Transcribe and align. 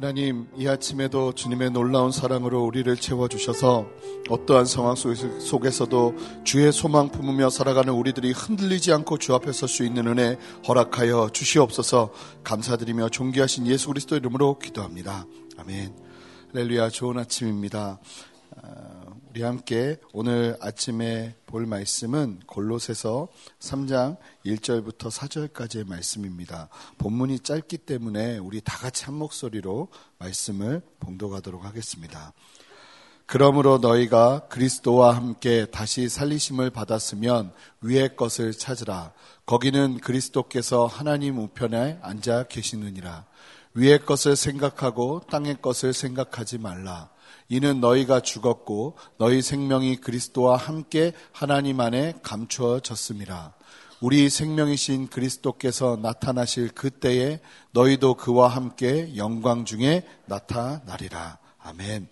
하나님, 0.00 0.46
이 0.56 0.68
아침에도 0.68 1.32
주님의 1.32 1.72
놀라운 1.72 2.12
사랑으로 2.12 2.62
우리를 2.62 2.96
채워주셔서 2.96 3.88
어떠한 4.28 4.64
상황 4.64 4.94
속에서도 4.94 6.14
주의 6.44 6.72
소망 6.72 7.08
품으며 7.08 7.50
살아가는 7.50 7.92
우리들이 7.92 8.30
흔들리지 8.30 8.92
않고 8.92 9.18
주 9.18 9.34
앞에 9.34 9.50
설 9.50 9.68
수 9.68 9.84
있는 9.84 10.06
은혜 10.06 10.38
허락하여 10.68 11.30
주시옵소서 11.32 12.12
감사드리며 12.44 13.08
존귀하신 13.08 13.66
예수 13.66 13.88
그리스도 13.88 14.14
이름으로 14.14 14.60
기도합니다. 14.60 15.26
아멘. 15.56 15.92
렐루야 16.52 16.90
좋은 16.90 17.18
아침입니다. 17.18 17.98
우리 19.38 19.44
함께 19.44 19.98
오늘 20.12 20.56
아침에 20.60 21.36
볼 21.46 21.64
말씀은 21.64 22.40
골로새서 22.48 23.28
3장 23.60 24.16
1절부터 24.44 25.12
4절까지의 25.12 25.86
말씀입니다. 25.86 26.68
본문이 26.98 27.38
짧기 27.38 27.78
때문에 27.78 28.38
우리 28.38 28.60
다 28.60 28.76
같이 28.78 29.04
한 29.04 29.14
목소리로 29.14 29.90
말씀을 30.18 30.82
봉독하도록 30.98 31.64
하겠습니다. 31.64 32.32
그러므로 33.26 33.78
너희가 33.78 34.48
그리스도와 34.48 35.14
함께 35.14 35.66
다시 35.66 36.08
살리심을 36.08 36.70
받았으면 36.70 37.52
위의 37.80 38.16
것을 38.16 38.54
찾으라. 38.54 39.12
거기는 39.46 39.98
그리스도께서 39.98 40.86
하나님 40.86 41.38
우편에 41.38 42.00
앉아 42.02 42.48
계시느니라. 42.48 43.24
위의 43.74 44.04
것을 44.04 44.36
생각하고 44.36 45.22
땅의 45.30 45.58
것을 45.62 45.92
생각하지 45.92 46.58
말라. 46.58 47.10
이는 47.48 47.80
너희가 47.80 48.20
죽었고 48.20 48.96
너희 49.16 49.40
생명이 49.40 49.96
그리스도와 49.96 50.56
함께 50.56 51.12
하나님 51.32 51.80
안에 51.80 52.14
감추어졌습니다. 52.22 53.54
우리 54.00 54.28
생명이신 54.30 55.08
그리스도께서 55.08 55.98
나타나실 56.00 56.68
그때에 56.70 57.40
너희도 57.72 58.14
그와 58.14 58.48
함께 58.48 59.16
영광 59.16 59.64
중에 59.64 60.06
나타나리라. 60.26 61.38
아멘. 61.58 62.08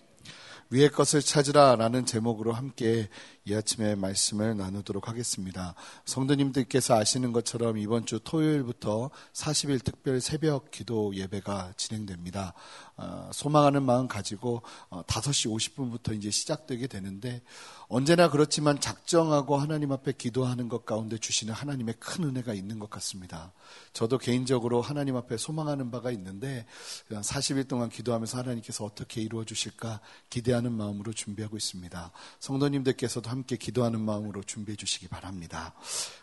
위의 0.69 0.89
것을 0.91 1.21
찾으라 1.21 1.77
라는 1.77 2.05
제목으로 2.05 2.51
함께 2.51 3.07
이 3.47 3.55
아침에 3.55 3.95
말씀을 3.95 4.57
나누도록 4.57 5.07
하겠습니다. 5.07 5.73
성도님들께서 6.03 6.95
아시는 6.95 7.31
것처럼 7.31 7.77
이번 7.77 8.05
주 8.05 8.19
토요일부터 8.19 9.09
40일 9.31 9.81
특별 9.85 10.19
새벽 10.19 10.69
기도 10.69 11.15
예배가 11.15 11.71
진행됩니다. 11.77 12.53
어, 12.97 13.29
소망하는 13.31 13.83
마음 13.83 14.09
가지고 14.09 14.63
5시 14.89 15.49
어, 15.49 15.55
50분부터 15.55 16.13
이제 16.17 16.29
시작되게 16.29 16.87
되는데 16.87 17.41
언제나 17.89 18.29
그렇지만 18.29 18.81
작정하고 18.81 19.55
하나님 19.55 19.93
앞에 19.93 20.11
기도하는 20.11 20.67
것 20.67 20.85
가운데 20.85 21.17
주시는 21.17 21.53
하나님의 21.53 21.95
큰 21.99 22.25
은혜가 22.25 22.53
있는 22.53 22.79
것 22.79 22.89
같습니다. 22.89 23.53
저도 23.93 24.17
개인적으로 24.17 24.81
하나님 24.81 25.15
앞에 25.15 25.37
소망하는 25.37 25.89
바가 25.89 26.11
있는데 26.11 26.65
40일 27.11 27.67
동안 27.69 27.89
기도하면서 27.89 28.39
하나님께서 28.39 28.83
어떻게 28.83 29.21
이루어 29.21 29.45
주실까 29.45 30.01
기대하는 30.29 30.73
마음으로 30.73 31.13
준비하고 31.13 31.55
있습니다. 31.55 32.11
성도님들께서도 32.39 33.29
함께 33.37 33.55
기도하는 33.55 34.01
마음으로 34.01 34.41
준비해 34.41 34.75
주시기 34.75 35.07
바랍니다. 35.07 35.75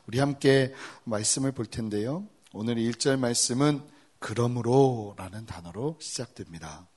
우리 0.09 0.19
함께 0.19 0.75
말씀을 1.05 1.53
볼 1.53 1.65
텐데요. 1.65 2.27
오늘 2.53 2.75
1절 2.75 3.19
말씀은 3.20 3.83
그러므로 4.19 5.15
라는 5.17 5.47
단어로 5.47 5.98
시작됩니다. 6.01 6.89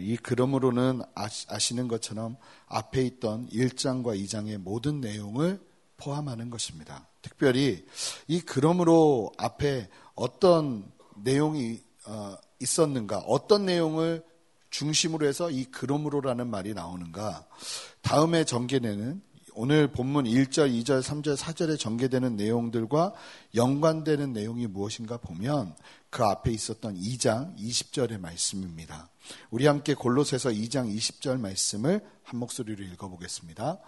이 0.00 0.18
그러므로는 0.18 1.00
아시는 1.14 1.88
것처럼 1.88 2.36
앞에 2.66 3.02
있던 3.06 3.48
1장과 3.48 4.20
2장의 4.22 4.58
모든 4.58 5.00
내용을 5.00 5.60
포함하는 5.96 6.50
것입니다. 6.50 7.08
특별히 7.22 7.86
이 8.28 8.40
그러므로 8.42 9.32
앞에 9.38 9.88
어떤 10.14 10.92
내용이 11.16 11.80
어, 12.06 12.36
있었는가, 12.60 13.20
어떤 13.20 13.64
내용을 13.64 14.22
중심으로 14.68 15.26
해서 15.26 15.50
이 15.50 15.64
그러므로라는 15.64 16.48
말이 16.48 16.74
나오는가. 16.74 17.46
다음에 18.02 18.44
전개되는 18.44 19.22
오늘 19.56 19.86
본문 19.86 20.24
1절, 20.24 20.72
2절, 20.82 21.00
3절, 21.00 21.36
4절에 21.36 21.78
전개되는 21.78 22.34
내용들과 22.34 23.14
연관되는 23.54 24.32
내용이 24.32 24.66
무엇인가 24.66 25.16
보면 25.16 25.76
그 26.10 26.24
앞에 26.24 26.50
있었던 26.50 26.96
2장 27.00 27.56
20절의 27.56 28.18
말씀입니다. 28.18 29.08
우리 29.50 29.66
함께 29.66 29.94
골로새서 29.94 30.50
2장 30.50 30.92
20절 30.92 31.38
말씀을 31.38 32.04
한 32.24 32.40
목소리로 32.40 32.82
읽어보겠습니다. 32.82 33.78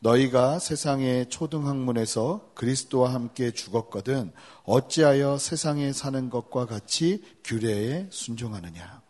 너희가 0.00 0.58
세상의 0.58 1.30
초등학문에서 1.30 2.50
그리스도와 2.54 3.14
함께 3.14 3.50
죽었거든 3.50 4.30
어찌하여 4.64 5.38
세상에 5.38 5.94
사는 5.94 6.28
것과 6.28 6.66
같이 6.66 7.24
규례에 7.44 8.08
순종하느냐. 8.10 9.00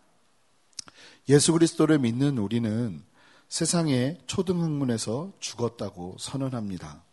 예수 1.29 1.53
그리스도를 1.53 1.99
믿는 1.99 2.39
우리는 2.39 3.03
세상의 3.55 4.19
초등학문에서 4.27 5.33
죽었다고 5.39 6.17
선언합니다. 6.19 7.05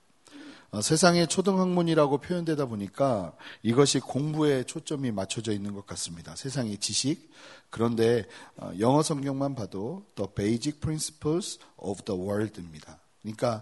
어, 0.71 0.81
세상의 0.81 1.27
초등학문이라고 1.27 2.17
표현되다 2.17 2.65
보니까 2.65 3.35
이것이 3.61 3.99
공부에 3.99 4.63
초점이 4.63 5.11
맞춰져 5.11 5.51
있는 5.51 5.75
것 5.75 5.85
같습니다. 5.85 6.35
세상의 6.35 6.79
지식. 6.79 7.29
그런데 7.69 8.25
어, 8.57 8.71
영어 8.79 9.03
성경만 9.03 9.53
봐도 9.53 10.07
The 10.15 10.29
Basic 10.33 10.79
Principles 10.79 11.59
of 11.77 12.01
the 12.05 12.19
World입니다. 12.19 12.99
그러니까 13.21 13.61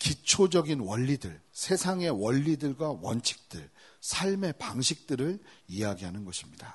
기초적인 0.00 0.80
원리들, 0.80 1.40
세상의 1.52 2.10
원리들과 2.10 2.98
원칙들, 3.02 3.70
삶의 4.00 4.54
방식들을 4.58 5.38
이야기하는 5.68 6.24
것입니다. 6.24 6.74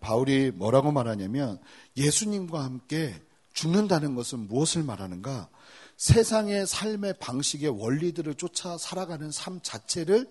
바울이 0.00 0.50
뭐라고 0.50 0.92
말하냐면 0.92 1.58
예수님과 1.96 2.62
함께 2.62 3.22
죽는다는 3.52 4.14
것은 4.14 4.48
무엇을 4.48 4.82
말하는가? 4.82 5.48
세상의 5.96 6.66
삶의 6.66 7.14
방식의 7.18 7.68
원리들을 7.68 8.34
쫓아 8.36 8.78
살아가는 8.78 9.30
삶 9.30 9.60
자체를 9.62 10.26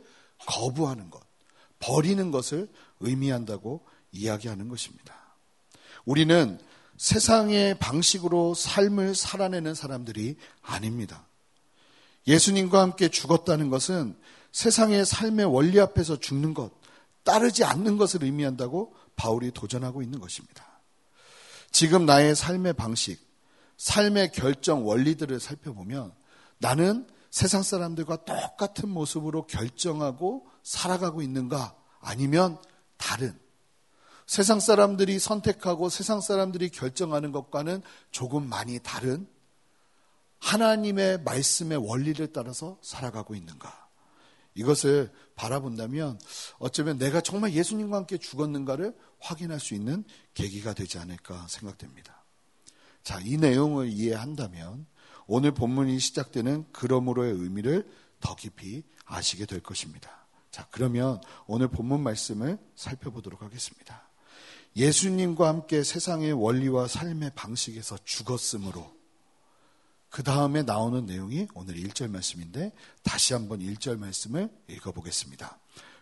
거부하는 0.47 1.09
것, 1.09 1.22
버리는 1.79 2.31
것을 2.31 2.69
의미한다고 3.00 3.85
이야기하는 4.12 4.68
것입니다. 4.68 5.16
우리는 6.06 6.59
세상의 6.97 7.78
방식으로 7.79 8.53
삶을 8.56 9.16
살아내는 9.16 9.75
사람들이 9.75 10.38
아닙니다. 10.62 11.28
예수님과 12.28 12.81
함께 12.81 13.09
죽었다는 13.09 13.69
것은 13.69 14.18
세상의 14.52 15.06
삶의 15.06 15.46
원리 15.46 15.79
앞에서 15.79 16.19
죽는 16.19 16.53
것, 16.53 16.72
따르지 17.24 17.63
않는 17.63 17.97
것을 17.97 18.24
의미한다고 18.24 18.96
바울이 19.16 19.52
도전하고 19.52 20.02
있는 20.02 20.19
것입니다. 20.19 20.69
지금 21.72 22.06
나의 22.06 22.35
삶의 22.35 22.74
방식, 22.74 23.19
삶의 23.78 24.31
결정 24.31 24.85
원리들을 24.85 25.40
살펴보면 25.40 26.13
나는 26.57 27.07
세상 27.31 27.63
사람들과 27.63 28.25
똑같은 28.25 28.90
모습으로 28.90 29.46
결정하고 29.47 30.47
살아가고 30.63 31.22
있는가 31.22 31.75
아니면 32.02 32.58
다른 32.97 33.38
세상 34.25 34.59
사람들이 34.59 35.18
선택하고 35.18 35.90
세상 35.90 36.22
사람들이 36.22 36.69
결정하는 36.69 37.31
것과는 37.31 37.81
조금 38.12 38.47
많이 38.47 38.79
다른 38.79 39.28
하나님의 40.40 41.24
말씀의 41.24 41.78
원리를 41.78 42.31
따라서 42.31 42.78
살아가고 42.81 43.35
있는가. 43.35 43.89
이것을 44.59 45.09
바라본다면 45.36 46.20
어쩌면 46.58 46.97
내가 46.97 47.22
정말 47.22 47.53
예수님과 47.53 47.96
함께 47.96 48.18
죽었는가를 48.18 48.94
확인할 49.20 49.59
수 49.59 49.74
있는 49.74 50.03
계기가 50.34 50.74
되지 50.74 51.00
않을까 51.00 51.47
생각됩니다. 51.47 52.25
자, 53.02 53.20
이 53.24 53.38
내용을 53.38 53.88
이해한다면 53.88 54.86
오늘 55.28 55.53
본문이 55.53 56.00
시작되는 56.00 56.66
그러므로의 56.74 57.34
의미를 57.34 57.90
더 58.20 58.36
깊이 58.36 58.84
아시게 59.06 59.46
될 59.46 59.62
것입니다. 59.62 60.28
자, 60.52 60.68
그러면 60.72 61.22
오늘 61.47 61.70
본문 61.70 62.02
말씀을 62.03 62.58
살펴보도록 62.76 63.41
하겠습니다. 63.41 64.09
예수님과 64.76 65.47
함께 65.47 65.84
세상의 65.84 66.34
원리와 66.34 66.88
삶의 66.88 67.32
방식에서 67.35 67.97
죽었으므로 68.03 68.98
그 70.09 70.23
다음에 70.23 70.64
나오는 70.64 71.06
내용이 71.06 71.47
오늘 71.53 71.76
1절 71.76 72.09
말씀인데 72.09 72.72
다시 73.03 73.34
한번 73.34 73.59
1절 73.59 73.97
말씀을 73.97 74.50
읽어보겠습니다. 74.67 75.59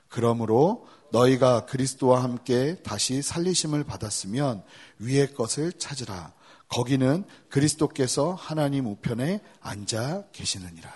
그러므로 0.07 0.87
너희가 1.11 1.65
그리스도와 1.65 2.23
함께 2.23 2.81
다시 2.83 3.21
살리심을 3.21 3.83
받았으면 3.83 4.63
위의 4.99 5.33
것을 5.33 5.73
찾으라. 5.73 6.33
거기는 6.69 7.25
그리스도께서 7.49 8.33
하나님 8.33 8.87
우편에 8.87 9.41
앉아 9.61 10.27
계시느니라. 10.31 10.91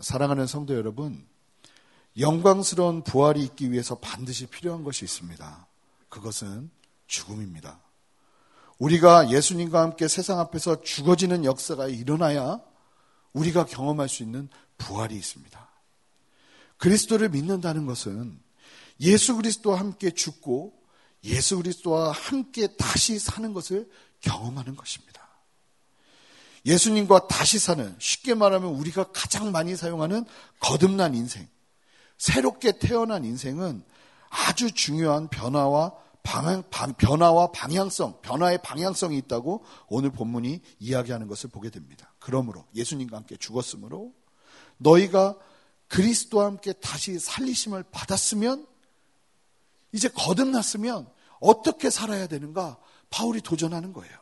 사랑하는 0.00 0.46
성도 0.46 0.74
여러분, 0.74 1.26
영광스러운 2.18 3.04
부활이 3.04 3.42
있기 3.44 3.70
위해서 3.72 3.96
반드시 3.96 4.46
필요한 4.46 4.84
것이 4.84 5.04
있습니다. 5.04 5.66
그것은 6.08 6.70
죽음입니다. 7.06 7.80
우리가 8.82 9.30
예수님과 9.30 9.80
함께 9.80 10.08
세상 10.08 10.40
앞에서 10.40 10.82
죽어지는 10.82 11.44
역사가 11.44 11.86
일어나야 11.86 12.60
우리가 13.32 13.64
경험할 13.64 14.08
수 14.08 14.24
있는 14.24 14.48
부활이 14.76 15.14
있습니다. 15.14 15.68
그리스도를 16.78 17.28
믿는다는 17.28 17.86
것은 17.86 18.40
예수 18.98 19.36
그리스도와 19.36 19.78
함께 19.78 20.10
죽고 20.10 20.72
예수 21.22 21.58
그리스도와 21.58 22.10
함께 22.10 22.66
다시 22.76 23.20
사는 23.20 23.52
것을 23.54 23.88
경험하는 24.20 24.74
것입니다. 24.74 25.28
예수님과 26.66 27.28
다시 27.28 27.60
사는 27.60 27.94
쉽게 28.00 28.34
말하면 28.34 28.70
우리가 28.70 29.12
가장 29.12 29.52
많이 29.52 29.76
사용하는 29.76 30.24
거듭난 30.58 31.14
인생, 31.14 31.46
새롭게 32.18 32.78
태어난 32.80 33.24
인생은 33.24 33.84
아주 34.28 34.72
중요한 34.72 35.28
변화와 35.28 36.02
방향, 36.22 36.62
변화와 36.98 37.50
방향성, 37.52 38.20
변화의 38.22 38.58
방향성이 38.62 39.18
있다고 39.18 39.64
오늘 39.88 40.10
본문이 40.10 40.60
이야기하는 40.78 41.26
것을 41.26 41.50
보게 41.50 41.70
됩니다. 41.70 42.14
그러므로 42.18 42.64
예수님과 42.74 43.16
함께 43.16 43.36
죽었으므로 43.36 44.12
너희가 44.78 45.36
그리스도와 45.88 46.46
함께 46.46 46.72
다시 46.72 47.18
살리심을 47.18 47.84
받았으면 47.90 48.66
이제 49.92 50.08
거듭났으면 50.08 51.08
어떻게 51.40 51.90
살아야 51.90 52.26
되는가 52.26 52.78
바울이 53.10 53.40
도전하는 53.42 53.92
거예요. 53.92 54.16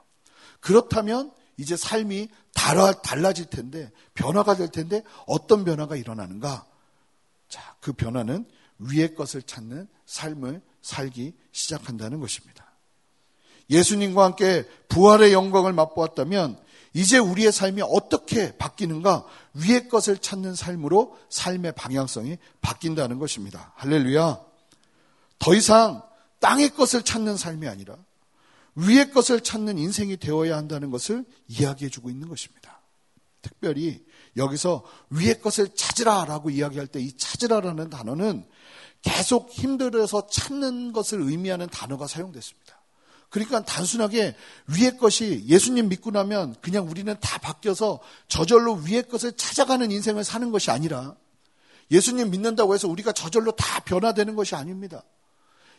그렇다면 0.61 1.33
이제 1.57 1.77
삶이 1.77 2.29
달라 2.55 3.33
질 3.33 3.47
텐데 3.47 3.93
변화가 4.15 4.57
될 4.57 4.69
텐데 4.69 5.05
어떤 5.27 5.65
변화가 5.65 5.97
일어나는가? 5.97 6.67
자, 7.49 7.77
그 7.81 7.93
변화는 7.93 8.47
위의 8.79 9.15
것을 9.15 9.43
찾는 9.43 9.87
삶을 10.07 10.63
살기 10.83 11.35
시작한다는 11.53 12.21
것입니다. 12.21 12.67
예수님과 13.69 14.25
함께 14.25 14.67
부활의 14.89 15.33
영광을 15.33 15.73
맛보았다면 15.73 16.59
이제 16.93 17.19
우리의 17.19 17.53
삶이 17.53 17.83
어떻게 17.83 18.57
바뀌는가? 18.57 19.25
위의 19.55 19.89
것을 19.89 20.19
찾는 20.19 20.57
삶으로 20.57 21.17
삶의 21.29 21.73
방향성이 21.73 22.39
바뀐다는 22.61 23.19
것입니다. 23.19 23.73
할렐루야. 23.77 24.41
더 25.39 25.55
이상 25.55 26.03
땅의 26.41 26.71
것을 26.71 27.03
찾는 27.03 27.37
삶이 27.37 27.69
아니라 27.69 27.97
위의 28.75 29.13
것을 29.13 29.41
찾는 29.41 29.79
인생이 29.79 30.17
되어야 30.17 30.57
한다는 30.57 30.91
것을 30.91 31.25
이야기해 31.49 31.91
주고 31.91 32.11
있는 32.11 32.29
것입니다. 32.29 32.81
특별히 33.43 34.05
여기서 34.37 34.85
위의 35.11 35.41
것을 35.41 35.75
찾으라라고 35.75 36.51
이야기할 36.51 36.87
때 36.87 37.01
이 37.01 37.17
찾으라라는 37.17 37.91
단어는 37.91 38.47
계속 39.03 39.51
힘들어서 39.51 40.27
찾는 40.27 40.93
것을 40.93 41.21
의미하는 41.23 41.69
단어가 41.69 42.07
사용됐습니다. 42.07 42.81
그러니까 43.31 43.65
단순하게 43.65 44.35
위의 44.67 44.99
것이 44.99 45.45
예수님 45.47 45.89
믿고 45.89 46.11
나면 46.11 46.57
그냥 46.61 46.89
우리는 46.89 47.15
다 47.21 47.39
바뀌어서 47.39 48.01
저절로 48.29 48.75
위의 48.75 49.09
것을 49.09 49.33
찾아가는 49.33 49.91
인생을 49.91 50.25
사는 50.25 50.51
것이 50.51 50.71
아니라 50.71 51.15
예수님 51.91 52.31
믿는다고 52.31 52.75
해서 52.75 52.89
우리가 52.89 53.13
저절로 53.13 53.53
다 53.53 53.81
변화되는 53.81 54.35
것이 54.35 54.57
아닙니다. 54.57 55.03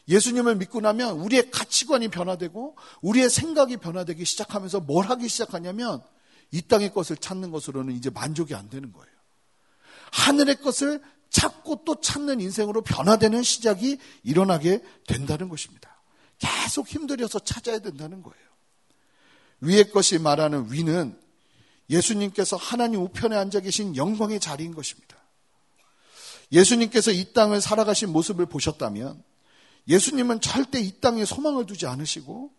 예수님을 0.08 0.56
믿고 0.56 0.82
나면 0.82 1.20
우리의 1.20 1.52
가치관이 1.52 2.08
변화되고 2.08 2.76
우리의 3.02 3.30
생각이 3.30 3.78
변화되기 3.78 4.26
시작하면서 4.26 4.82
뭘 4.82 5.06
하기 5.08 5.28
시작하냐면 5.28 6.02
이 6.52 6.62
땅의 6.62 6.94
것을 6.94 7.18
찾는 7.18 7.52
것으로는 7.52 7.96
이제 7.96 8.10
만족이 8.10 8.56
안 8.56 8.70
되는 8.70 8.92
거예요. 8.92 9.12
하늘의 10.12 10.62
것을 10.62 11.02
찾고 11.32 11.84
또 11.86 12.00
찾는 12.00 12.40
인생으로 12.42 12.82
변화되는 12.82 13.42
시작이 13.42 13.98
일어나게 14.24 14.84
된다는 15.08 15.50
것입니다. 15.50 16.00
계속 16.38 16.88
힘들여서 16.88 17.40
찾아야 17.40 17.80
된다는 17.80 18.22
거예요. 18.22 18.46
위의 19.62 19.92
것이 19.92 20.20
말하는 20.20 20.72
위는 20.72 21.18
예수님께서 21.90 22.58
하나님 22.58 23.02
우편에 23.02 23.36
앉아 23.36 23.62
계신 23.62 23.96
영광의 23.96 24.40
자리인 24.40 24.76
것입니다. 24.76 25.18
예수님께서 26.52 27.12
이 27.12 27.34
땅을 27.34 27.62
살아가신 27.62 28.10
모습을 28.10 28.46
보셨다면 28.46 29.24
예수님은 29.88 30.42
절대 30.42 30.80
이 30.80 31.00
땅에 31.00 31.26
소망을 31.26 31.66
두지 31.66 31.88
않으시고 31.88 32.52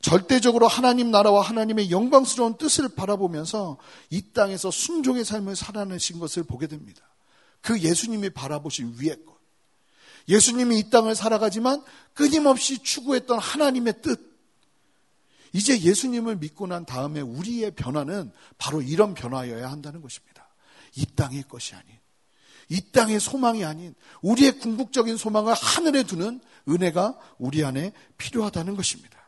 절대적으로 0.00 0.68
하나님 0.68 1.10
나라와 1.10 1.42
하나님의 1.42 1.90
영광스러운 1.90 2.56
뜻을 2.56 2.88
바라보면서 2.88 3.78
이 4.10 4.32
땅에서 4.32 4.70
순종의 4.70 5.24
삶을 5.24 5.56
살아내신 5.56 6.18
것을 6.18 6.44
보게 6.44 6.66
됩니다. 6.66 7.02
그 7.60 7.78
예수님이 7.80 8.30
바라보신 8.30 8.96
위의 8.98 9.24
것. 9.24 9.36
예수님이 10.28 10.78
이 10.78 10.90
땅을 10.90 11.14
살아가지만 11.14 11.82
끊임없이 12.14 12.78
추구했던 12.82 13.38
하나님의 13.38 14.02
뜻. 14.02 14.28
이제 15.52 15.80
예수님을 15.80 16.36
믿고 16.36 16.66
난 16.66 16.84
다음에 16.84 17.20
우리의 17.20 17.70
변화는 17.70 18.30
바로 18.58 18.82
이런 18.82 19.14
변화여야 19.14 19.70
한다는 19.70 20.02
것입니다. 20.02 20.46
이 20.94 21.06
땅의 21.06 21.44
것이 21.44 21.74
아닌, 21.74 21.96
이 22.68 22.80
땅의 22.92 23.20
소망이 23.20 23.64
아닌, 23.64 23.94
우리의 24.20 24.58
궁극적인 24.58 25.16
소망을 25.16 25.54
하늘에 25.54 26.02
두는 26.02 26.40
은혜가 26.68 27.18
우리 27.38 27.64
안에 27.64 27.92
필요하다는 28.18 28.76
것입니다. 28.76 29.18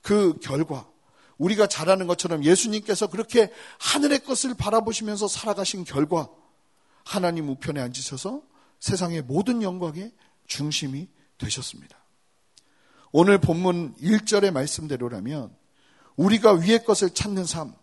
그 0.00 0.38
결과, 0.40 0.90
우리가 1.42 1.66
잘 1.66 1.90
아는 1.90 2.06
것처럼 2.06 2.44
예수님께서 2.44 3.08
그렇게 3.08 3.50
하늘의 3.80 4.20
것을 4.20 4.54
바라보시면서 4.54 5.26
살아가신 5.26 5.84
결과 5.84 6.28
하나님 7.04 7.48
우편에 7.48 7.80
앉으셔서 7.80 8.42
세상의 8.78 9.22
모든 9.22 9.60
영광의 9.60 10.12
중심이 10.46 11.08
되셨습니다. 11.38 11.98
오늘 13.10 13.38
본문 13.38 13.96
1절의 13.96 14.52
말씀대로라면 14.52 15.52
우리가 16.14 16.52
위의 16.52 16.84
것을 16.84 17.10
찾는 17.10 17.44
삶, 17.44 17.74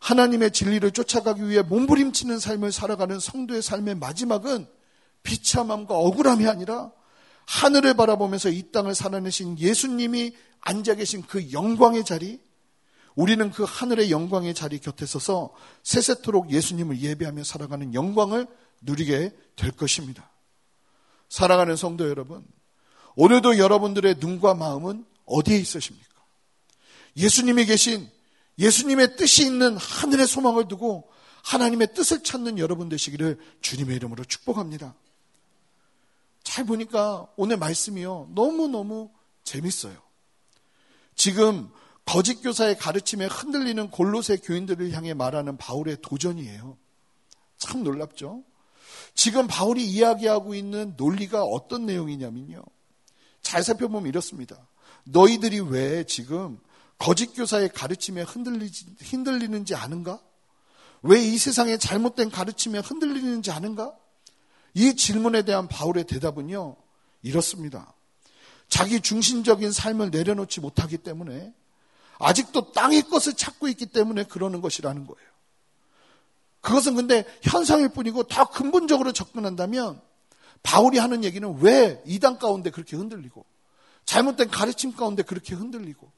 하나님의 0.00 0.50
진리를 0.50 0.90
쫓아가기 0.90 1.48
위해 1.48 1.62
몸부림치는 1.62 2.40
삶을 2.40 2.72
살아가는 2.72 3.20
성도의 3.20 3.62
삶의 3.62 3.94
마지막은 3.94 4.66
비참함과 5.22 5.94
억울함이 5.94 6.48
아니라 6.48 6.90
하늘을 7.46 7.94
바라보면서 7.94 8.48
이 8.48 8.72
땅을 8.72 8.94
살아내신 8.94 9.58
예수님이 9.58 10.34
앉아 10.60 10.96
계신 10.96 11.22
그 11.22 11.52
영광의 11.52 12.04
자리, 12.04 12.40
우리는 13.14 13.50
그 13.50 13.64
하늘의 13.64 14.10
영광의 14.10 14.54
자리 14.54 14.78
곁에 14.78 15.06
서서 15.06 15.54
세세토록 15.82 16.50
예수님을 16.50 17.00
예배하며 17.00 17.44
살아가는 17.44 17.94
영광을 17.94 18.46
누리게 18.82 19.36
될 19.56 19.70
것입니다. 19.70 20.30
사랑하는 21.28 21.76
성도 21.76 22.08
여러분, 22.08 22.44
오늘도 23.16 23.58
여러분들의 23.58 24.16
눈과 24.18 24.54
마음은 24.54 25.04
어디에 25.26 25.56
있으십니까? 25.56 26.08
예수님이 27.16 27.66
계신 27.66 28.10
예수님의 28.58 29.16
뜻이 29.16 29.44
있는 29.44 29.76
하늘의 29.76 30.26
소망을 30.26 30.68
두고 30.68 31.08
하나님의 31.44 31.94
뜻을 31.94 32.22
찾는 32.22 32.58
여러분 32.58 32.88
되시기를 32.88 33.38
주님의 33.60 33.96
이름으로 33.96 34.24
축복합니다. 34.24 34.94
잘 36.42 36.64
보니까 36.64 37.26
오늘 37.36 37.56
말씀이요. 37.56 38.30
너무너무 38.34 39.10
재밌어요. 39.44 39.96
지금 41.14 41.70
거짓 42.04 42.42
교사의 42.42 42.78
가르침에 42.78 43.26
흔들리는 43.26 43.90
골로새 43.90 44.38
교인들을 44.38 44.92
향해 44.92 45.14
말하는 45.14 45.56
바울의 45.56 45.98
도전이에요. 46.02 46.76
참 47.56 47.82
놀랍죠? 47.82 48.44
지금 49.14 49.46
바울이 49.46 49.84
이야기하고 49.84 50.54
있는 50.54 50.94
논리가 50.96 51.42
어떤 51.42 51.86
내용이냐면요. 51.86 52.62
잘 53.40 53.62
살펴보면 53.62 54.06
이렇습니다. 54.08 54.68
너희들이 55.04 55.60
왜 55.60 56.04
지금 56.04 56.58
거짓 56.98 57.34
교사의 57.34 57.70
가르침에 57.70 58.22
흔들리지, 58.22 58.86
흔들리는지 59.00 59.74
아는가? 59.74 60.20
왜 61.02 61.20
이 61.22 61.36
세상의 61.36 61.78
잘못된 61.78 62.30
가르침에 62.30 62.78
흔들리는지 62.78 63.50
아는가? 63.50 63.94
이 64.72 64.96
질문에 64.96 65.42
대한 65.42 65.68
바울의 65.68 66.04
대답은요, 66.04 66.76
이렇습니다. 67.22 67.94
자기 68.68 69.00
중심적인 69.00 69.70
삶을 69.70 70.10
내려놓지 70.10 70.60
못하기 70.60 70.98
때문에 70.98 71.52
아직도 72.24 72.72
땅의 72.72 73.02
것을 73.02 73.34
찾고 73.34 73.68
있기 73.68 73.86
때문에 73.86 74.24
그러는 74.24 74.62
것이라는 74.62 75.06
거예요. 75.06 75.30
그것은 76.62 76.94
근데 76.94 77.24
현상일 77.42 77.90
뿐이고 77.90 78.22
더 78.24 78.48
근본적으로 78.48 79.12
접근한다면 79.12 80.00
바울이 80.62 80.96
하는 80.96 81.22
얘기는 81.22 81.60
왜 81.60 82.02
이단 82.06 82.38
가운데 82.38 82.70
그렇게 82.70 82.96
흔들리고 82.96 83.44
잘못된 84.06 84.48
가르침 84.48 84.96
가운데 84.96 85.22
그렇게 85.22 85.54
흔들리고 85.54 86.10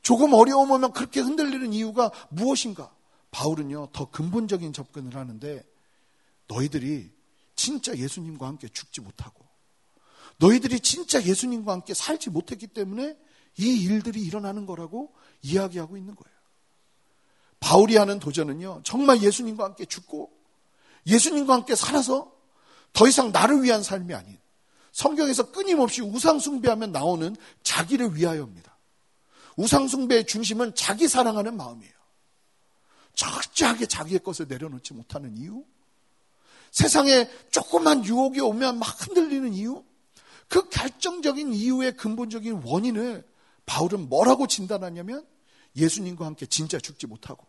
조금 0.00 0.32
어려움 0.32 0.70
오면 0.70 0.92
그렇게 0.92 1.20
흔들리는 1.20 1.72
이유가 1.74 2.10
무엇인가? 2.30 2.90
바울은요, 3.30 3.88
더 3.92 4.10
근본적인 4.10 4.72
접근을 4.72 5.16
하는데 5.16 5.62
너희들이 6.46 7.10
진짜 7.54 7.94
예수님과 7.94 8.46
함께 8.46 8.68
죽지 8.68 9.02
못하고 9.02 9.44
너희들이 10.38 10.80
진짜 10.80 11.22
예수님과 11.22 11.72
함께 11.72 11.92
살지 11.92 12.30
못했기 12.30 12.68
때문에 12.68 13.16
이 13.56 13.82
일들이 13.84 14.20
일어나는 14.20 14.66
거라고 14.66 15.12
이야기하고 15.42 15.96
있는 15.96 16.14
거예요. 16.14 16.34
바울이 17.60 17.96
하는 17.96 18.18
도전은요, 18.18 18.82
정말 18.84 19.22
예수님과 19.22 19.64
함께 19.64 19.84
죽고 19.84 20.30
예수님과 21.06 21.54
함께 21.54 21.74
살아서 21.74 22.32
더 22.92 23.08
이상 23.08 23.32
나를 23.32 23.62
위한 23.62 23.82
삶이 23.82 24.14
아닌 24.14 24.38
성경에서 24.92 25.50
끊임없이 25.50 26.02
우상숭배하면 26.02 26.92
나오는 26.92 27.34
자기를 27.62 28.16
위하여입니다. 28.16 28.76
우상숭배의 29.56 30.26
중심은 30.26 30.74
자기 30.74 31.08
사랑하는 31.08 31.56
마음이에요. 31.56 31.92
철저하게 33.14 33.86
자기의 33.86 34.20
것을 34.20 34.46
내려놓지 34.48 34.94
못하는 34.94 35.36
이유? 35.36 35.64
세상에 36.70 37.28
조그만 37.50 38.04
유혹이 38.04 38.40
오면 38.40 38.78
막 38.78 39.06
흔들리는 39.06 39.54
이유? 39.54 39.84
그 40.48 40.68
결정적인 40.68 41.52
이유의 41.52 41.96
근본적인 41.96 42.62
원인을 42.64 43.24
바울은 43.66 44.08
뭐라고 44.08 44.46
진단하냐면 44.46 45.26
예수님과 45.76 46.26
함께 46.26 46.46
진짜 46.46 46.78
죽지 46.78 47.06
못하고 47.06 47.46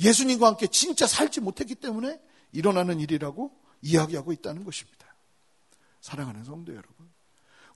예수님과 0.00 0.46
함께 0.46 0.66
진짜 0.66 1.06
살지 1.06 1.40
못했기 1.40 1.76
때문에 1.76 2.20
일어나는 2.52 3.00
일이라고 3.00 3.52
이야기하고 3.82 4.32
있다는 4.32 4.64
것입니다. 4.64 5.14
사랑하는 6.00 6.44
성도 6.44 6.72
여러분. 6.72 7.12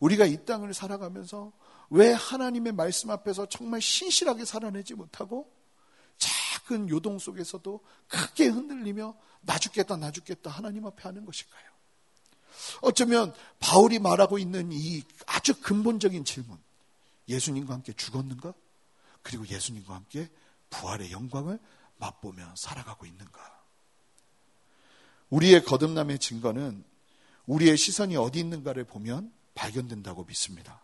우리가 0.00 0.26
이 0.26 0.44
땅을 0.44 0.74
살아가면서 0.74 1.52
왜 1.90 2.12
하나님의 2.12 2.72
말씀 2.72 3.10
앞에서 3.10 3.46
정말 3.46 3.80
신실하게 3.80 4.44
살아내지 4.44 4.94
못하고 4.94 5.52
작은 6.18 6.88
요동 6.88 7.18
속에서도 7.18 7.80
크게 8.06 8.48
흔들리며 8.48 9.16
나 9.40 9.58
죽겠다 9.58 9.96
나 9.96 10.10
죽겠다 10.10 10.50
하나님 10.50 10.86
앞에 10.86 11.02
하는 11.02 11.24
것일까요? 11.24 11.68
어쩌면 12.82 13.32
바울이 13.60 13.98
말하고 13.98 14.38
있는 14.38 14.70
이 14.72 15.02
아주 15.26 15.60
근본적인 15.60 16.24
질문 16.24 16.58
예수님과 17.28 17.74
함께 17.74 17.92
죽었는가? 17.92 18.54
그리고 19.22 19.46
예수님과 19.46 19.94
함께 19.94 20.30
부활의 20.70 21.12
영광을 21.12 21.58
맛보며 21.98 22.54
살아가고 22.56 23.06
있는가? 23.06 23.58
우리의 25.30 25.64
거듭남의 25.64 26.18
증거는 26.18 26.84
우리의 27.46 27.76
시선이 27.76 28.16
어디 28.16 28.40
있는가를 28.40 28.84
보면 28.84 29.32
발견된다고 29.54 30.24
믿습니다. 30.24 30.80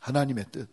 하나님의 0.00 0.46
뜻, 0.52 0.68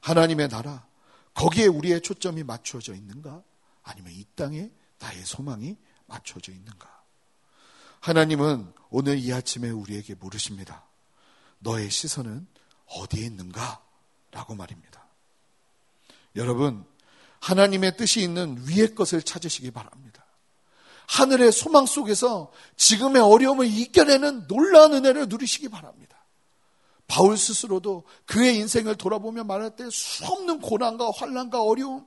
하나님의 0.00 0.48
나라, 0.48 0.86
거기에 1.34 1.66
우리의 1.66 2.00
초점이 2.00 2.44
맞추어져 2.44 2.94
있는가? 2.94 3.42
아니면 3.82 4.12
이 4.12 4.24
땅에 4.36 4.70
나의 4.98 5.24
소망이 5.24 5.76
맞춰져 6.06 6.52
있는가? 6.52 7.02
하나님은 8.00 8.72
오늘 8.90 9.18
이 9.18 9.32
아침에 9.32 9.70
우리에게 9.70 10.14
물으십니다. 10.14 10.84
너의 11.58 11.90
시선은 11.90 12.46
어디에 12.86 13.24
있는가? 13.26 13.82
라고 14.30 14.54
말입니다. 14.54 15.06
여러분, 16.36 16.84
하나님의 17.40 17.96
뜻이 17.96 18.22
있는 18.22 18.58
위의 18.66 18.94
것을 18.94 19.22
찾으시기 19.22 19.70
바랍니다. 19.70 20.24
하늘의 21.06 21.52
소망 21.52 21.86
속에서 21.86 22.50
지금의 22.76 23.22
어려움을 23.22 23.66
이겨내는 23.66 24.46
놀라운 24.48 24.94
은혜를 24.94 25.28
누리시기 25.28 25.68
바랍니다. 25.68 26.24
바울 27.06 27.36
스스로도 27.36 28.04
그의 28.24 28.56
인생을 28.56 28.96
돌아보며 28.96 29.44
말할 29.44 29.76
때 29.76 29.88
수없는 29.90 30.60
고난과 30.60 31.10
환란과 31.14 31.62
어려움 31.62 32.06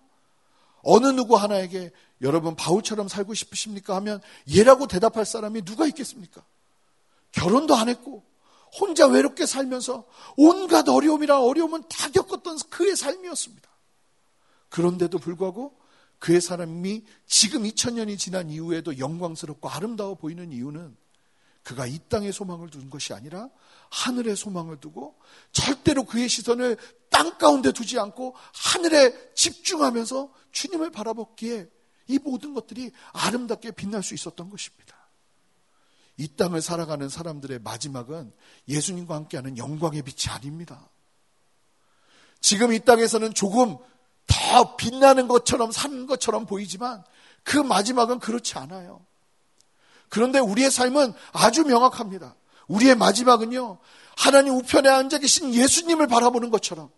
어느 0.82 1.08
누구 1.08 1.36
하나에게 1.36 1.92
여러분 2.22 2.56
바울처럼 2.56 3.08
살고 3.08 3.34
싶으십니까 3.36 3.96
하면 3.98 4.22
예라고 4.50 4.88
대답할 4.88 5.26
사람이 5.26 5.62
누가 5.64 5.86
있겠습니까? 5.86 6.44
결혼도 7.32 7.76
안 7.76 7.90
했고 7.90 8.24
혼자 8.80 9.08
외롭게 9.08 9.46
살면서 9.46 10.06
온갖 10.36 10.88
어려움이라 10.88 11.42
어려움은 11.42 11.84
다 11.90 12.10
겪었던 12.10 12.58
그의 12.70 12.96
삶이었습니다. 12.96 13.70
그런데도 14.70 15.18
불구하고 15.18 15.78
그의 16.20 16.42
사람이 16.42 17.04
지금 17.26 17.64
2000년이 17.64 18.18
지난 18.18 18.50
이후에도 18.50 18.98
영광스럽고 18.98 19.70
아름다워 19.70 20.16
보이는 20.16 20.52
이유는 20.52 20.96
그가 21.64 21.86
이 21.86 22.00
땅의 22.08 22.32
소망을 22.32 22.70
둔 22.70 22.90
것이 22.90 23.14
아니라 23.14 23.50
하늘의 23.90 24.36
소망을 24.36 24.80
두고 24.80 25.20
절대로 25.52 26.06
그의 26.06 26.30
시선을 26.30 26.78
땅 27.10 27.38
가운데 27.38 27.72
두지 27.72 28.00
않고 28.00 28.36
하늘에 28.54 29.34
집중하면서 29.34 30.34
주님을 30.52 30.92
바라봤기에 30.92 31.70
이 32.08 32.20
모든 32.20 32.54
것들이 32.54 32.92
아름답게 33.12 33.72
빛날 33.72 34.02
수 34.02 34.14
있었던 34.14 34.50
것입니다. 34.50 34.97
이 36.18 36.28
땅을 36.36 36.62
살아가는 36.62 37.08
사람들의 37.10 37.60
마지막은 37.60 38.34
예수님과 38.68 39.16
함께하는 39.16 39.58
영광의 39.58 40.02
빛이 40.02 40.34
아닙니다. 40.34 40.90
지금 42.42 42.74
이 42.74 42.80
땅에서는 42.80 43.34
조금 43.34 43.78
더 44.26 44.76
빛나는 44.76 45.28
것처럼 45.28 45.72
사는 45.72 46.08
것처럼 46.08 46.46
보이지만 46.46 47.04
그 47.44 47.58
마지막은 47.58 48.20
그렇지 48.20 48.58
않아요. 48.58 49.06
그런데 50.10 50.40
우리의 50.40 50.72
삶은 50.72 51.14
아주 51.34 51.64
명확합니다. 51.64 52.36
우리의 52.68 52.96
마지막은요, 52.96 53.78
하나님 54.18 54.54
우편에 54.56 54.90
앉아 54.90 55.20
계신 55.20 55.54
예수님을 55.54 56.08
바라보는 56.08 56.50
것처럼 56.50 56.90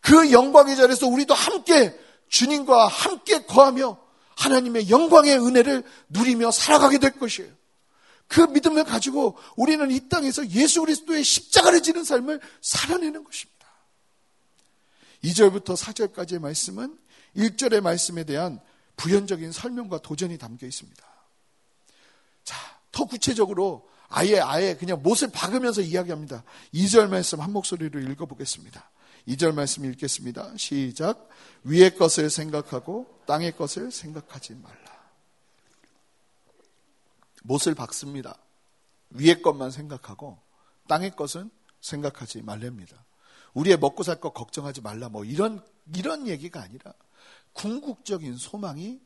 그 0.00 0.32
영광의 0.32 0.76
자리에서 0.76 1.06
우리도 1.06 1.34
함께 1.34 1.98
주님과 2.28 2.86
함께 2.86 3.44
거하며 3.44 3.98
하나님의 4.36 4.88
영광의 4.88 5.38
은혜를 5.38 5.84
누리며 6.08 6.50
살아가게 6.50 6.98
될 6.98 7.18
것이에요. 7.18 7.59
그 8.30 8.42
믿음을 8.42 8.84
가지고 8.84 9.36
우리는 9.56 9.90
이 9.90 10.08
땅에서 10.08 10.48
예수 10.50 10.80
그리스도의 10.82 11.24
십자가를 11.24 11.82
지는 11.82 12.04
삶을 12.04 12.40
살아내는 12.60 13.24
것입니다. 13.24 13.66
2절부터 15.24 15.76
4절까지의 15.76 16.38
말씀은 16.38 16.96
1절의 17.36 17.80
말씀에 17.80 18.22
대한 18.22 18.60
부연적인 18.96 19.50
설명과 19.50 19.98
도전이 19.98 20.38
담겨 20.38 20.68
있습니다. 20.68 21.04
자, 22.44 22.56
더 22.92 23.04
구체적으로 23.04 23.90
아예 24.08 24.38
아예 24.38 24.76
그냥 24.76 25.02
못을 25.02 25.28
박으면서 25.32 25.80
이야기합니다. 25.80 26.44
2절 26.72 27.08
말씀 27.08 27.40
한 27.40 27.52
목소리로 27.52 27.98
읽어보겠습니다. 27.98 28.90
2절 29.26 29.54
말씀 29.54 29.84
읽겠습니다. 29.86 30.52
시작. 30.56 31.28
위의 31.64 31.96
것을 31.96 32.30
생각하고 32.30 33.22
땅의 33.26 33.56
것을 33.56 33.90
생각하지 33.90 34.54
말라. 34.62 34.79
못을 37.42 37.74
박습니다. 37.74 38.36
위의 39.10 39.42
것만 39.42 39.70
생각하고 39.70 40.38
땅의 40.88 41.16
것은 41.16 41.50
생각하지 41.80 42.42
말랍니다. 42.42 43.04
우리의 43.54 43.78
먹고 43.78 44.02
살 44.02 44.20
것 44.20 44.32
걱정하지 44.32 44.80
말라 44.82 45.08
뭐 45.08 45.24
이런 45.24 45.64
이런 45.94 46.28
얘기가 46.28 46.60
아니라 46.62 46.92
궁극적인 47.52 48.36
소망이 48.36 49.00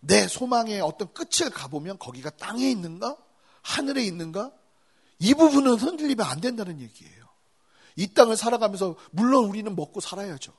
내 0.00 0.26
소망의 0.26 0.80
어떤 0.80 1.12
끝을 1.12 1.50
가보면 1.50 1.98
거기가 1.98 2.30
땅에 2.30 2.70
있는가 2.70 3.16
하늘에 3.62 4.04
있는가 4.04 4.52
이 5.20 5.34
부분은 5.34 5.74
흔들리면 5.74 6.24
안 6.24 6.40
된다는 6.40 6.80
얘기예요. 6.80 7.28
이 7.96 8.06
땅을 8.14 8.36
살아가면서 8.36 8.96
물론 9.10 9.46
우리는 9.46 9.74
먹고 9.74 10.00
살아야죠. 10.00 10.52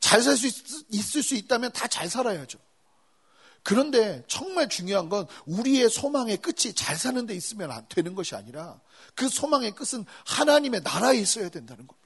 잘 0.00 0.20
살 0.22 0.36
수 0.36 0.46
있을 0.90 1.22
수 1.22 1.34
있다면 1.36 1.72
다 1.72 1.86
잘 1.86 2.08
살아야죠. 2.08 2.58
그런데 3.62 4.24
정말 4.26 4.68
중요한 4.68 5.08
건 5.08 5.26
우리의 5.46 5.88
소망의 5.88 6.38
끝이 6.38 6.74
잘 6.74 6.96
사는 6.96 7.24
데 7.26 7.34
있으면 7.34 7.70
안 7.70 7.86
되는 7.88 8.14
것이 8.14 8.34
아니라 8.34 8.80
그 9.14 9.28
소망의 9.28 9.72
끝은 9.72 10.04
하나님의 10.26 10.80
나라에 10.82 11.16
있어야 11.18 11.48
된다는 11.48 11.86
겁니다. 11.86 12.02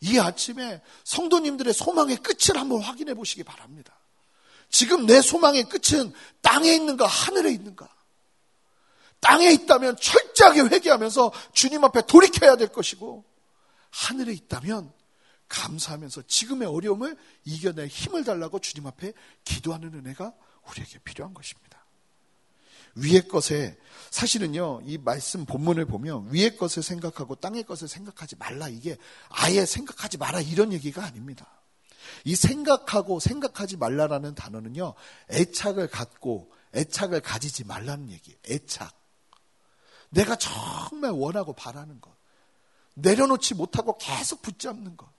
이 0.00 0.18
아침에 0.18 0.80
성도님들의 1.04 1.72
소망의 1.72 2.16
끝을 2.18 2.58
한번 2.58 2.80
확인해 2.80 3.14
보시기 3.14 3.44
바랍니다. 3.44 3.98
지금 4.70 5.06
내 5.06 5.20
소망의 5.20 5.64
끝은 5.64 6.12
땅에 6.40 6.72
있는가 6.72 7.06
하늘에 7.06 7.52
있는가? 7.52 7.88
땅에 9.20 9.50
있다면 9.52 9.96
철저하게 9.96 10.60
회개하면서 10.62 11.32
주님 11.52 11.84
앞에 11.84 12.02
돌이켜야 12.06 12.56
될 12.56 12.68
것이고 12.68 13.24
하늘에 13.90 14.32
있다면 14.32 14.92
감사하면서 15.48 16.22
지금의 16.26 16.68
어려움을 16.68 17.16
이겨낼 17.44 17.86
힘을 17.86 18.24
달라고 18.24 18.58
주님 18.58 18.86
앞에 18.86 19.12
기도하는 19.44 19.94
은혜가 19.94 20.34
우리에게 20.68 20.98
필요한 21.00 21.34
것입니다. 21.34 21.84
위의 22.96 23.26
것에 23.26 23.76
사실은요, 24.10 24.82
이 24.84 24.98
말씀 24.98 25.44
본문을 25.44 25.86
보면 25.86 26.28
위의 26.32 26.56
것을 26.56 26.82
생각하고 26.82 27.34
땅의 27.34 27.64
것을 27.64 27.88
생각하지 27.88 28.36
말라. 28.36 28.68
이게 28.68 28.96
아예 29.28 29.66
생각하지 29.66 30.18
마라. 30.18 30.40
이런 30.40 30.72
얘기가 30.72 31.04
아닙니다. 31.04 31.46
이 32.24 32.36
생각하고 32.36 33.18
생각하지 33.18 33.76
말라라는 33.76 34.34
단어는요, 34.34 34.94
애착을 35.30 35.88
갖고 35.88 36.52
애착을 36.74 37.20
가지지 37.20 37.64
말라는 37.64 38.10
얘기예요. 38.10 38.38
애착. 38.48 38.92
내가 40.10 40.36
정말 40.36 41.10
원하고 41.10 41.52
바라는 41.52 42.00
것. 42.00 42.14
내려놓지 42.94 43.54
못하고 43.54 43.98
계속 43.98 44.42
붙잡는 44.42 44.96
것. 44.96 45.13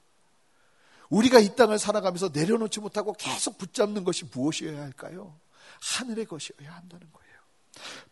우리가 1.09 1.39
이 1.39 1.55
땅을 1.55 1.79
살아가면서 1.79 2.29
내려놓지 2.33 2.79
못하고 2.79 3.13
계속 3.13 3.57
붙잡는 3.57 4.03
것이 4.03 4.25
무엇이어야 4.31 4.81
할까요? 4.81 5.39
하늘의 5.81 6.25
것이어야 6.25 6.73
한다는 6.73 7.07
거예요. 7.11 7.35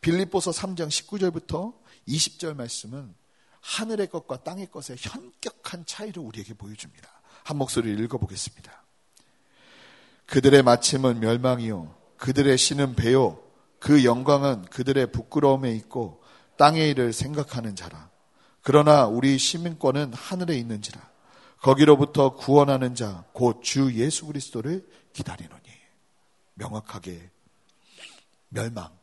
빌립보서 0.02 0.52
3장 0.52 0.90
19절부터 0.90 1.74
20절 2.08 2.56
말씀은 2.56 3.16
하늘의 3.62 4.08
것과 4.08 4.44
땅의 4.44 4.70
것의 4.72 4.98
현격한 5.00 5.86
차이를 5.86 6.22
우리에게 6.22 6.54
보여줍니다. 6.54 7.10
한 7.44 7.58
목소리를 7.58 8.04
읽어보겠습니다. 8.04 8.84
그들의 10.26 10.64
마침은 10.64 11.20
멸망이요. 11.20 11.96
그들의 12.18 12.58
신은 12.58 12.96
배요. 12.96 13.42
그 13.80 14.04
영광은 14.04 14.66
그들의 14.66 15.12
부끄러움에 15.12 15.72
있고 15.74 16.22
땅의 16.58 16.92
일을 16.92 17.14
생각하는 17.14 17.76
자라. 17.76 18.10
그러나 18.62 19.06
우리 19.06 19.38
시민권은 19.38 20.14
하늘에 20.14 20.56
있는지라. 20.58 21.13
거기로부터 21.64 22.36
구원하는 22.36 22.94
자, 22.94 23.26
곧 23.34 23.62
주 23.64 23.94
예수 23.94 24.26
그리스도를 24.28 24.86
기다리노니. 25.14 25.64
명확하게 26.56 27.32
멸망, 28.50 28.96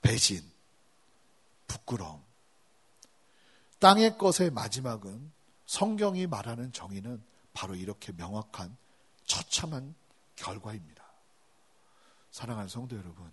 배신, 0.00 0.40
부끄러움, 1.66 2.22
땅의 3.80 4.16
것의 4.16 4.50
마지막은 4.52 5.30
성경이 5.66 6.26
말하는 6.28 6.72
정의는 6.72 7.22
바로 7.52 7.74
이렇게 7.74 8.12
명확한 8.12 8.76
처참한 9.24 9.94
결과입니다. 10.36 11.04
사랑하는 12.30 12.68
성도 12.68 12.96
여러분, 12.96 13.30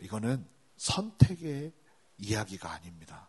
이거는 0.00 0.46
선택의 0.76 1.72
이야기가 2.18 2.70
아닙니다. 2.70 3.28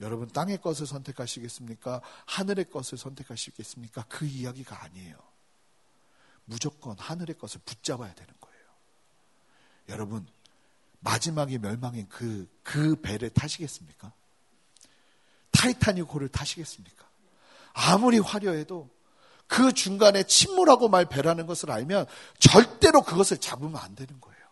여러분 0.00 0.28
땅의 0.28 0.60
것을 0.60 0.86
선택하시겠습니까? 0.86 2.00
하늘의 2.26 2.70
것을 2.70 2.98
선택하시겠습니까? 2.98 4.04
그 4.08 4.26
이야기가 4.26 4.82
아니에요. 4.82 5.16
무조건 6.44 6.98
하늘의 6.98 7.38
것을 7.38 7.60
붙잡아야 7.64 8.12
되는 8.14 8.34
거예요. 8.40 8.64
여러분 9.88 10.26
마지막에 11.00 11.58
멸망인 11.58 12.08
그, 12.08 12.48
그 12.62 12.96
배를 13.00 13.30
타시겠습니까? 13.30 14.12
타이타닉 15.52 16.06
호를 16.12 16.28
타시겠습니까? 16.28 17.06
아무리 17.72 18.18
화려해도 18.18 18.90
그 19.46 19.72
중간에 19.72 20.22
침몰하고 20.24 20.88
말 20.88 21.04
배라는 21.06 21.46
것을 21.46 21.70
알면 21.70 22.06
절대로 22.38 23.02
그것을 23.02 23.38
잡으면 23.38 23.76
안 23.76 23.94
되는 23.94 24.20
거예요. 24.20 24.44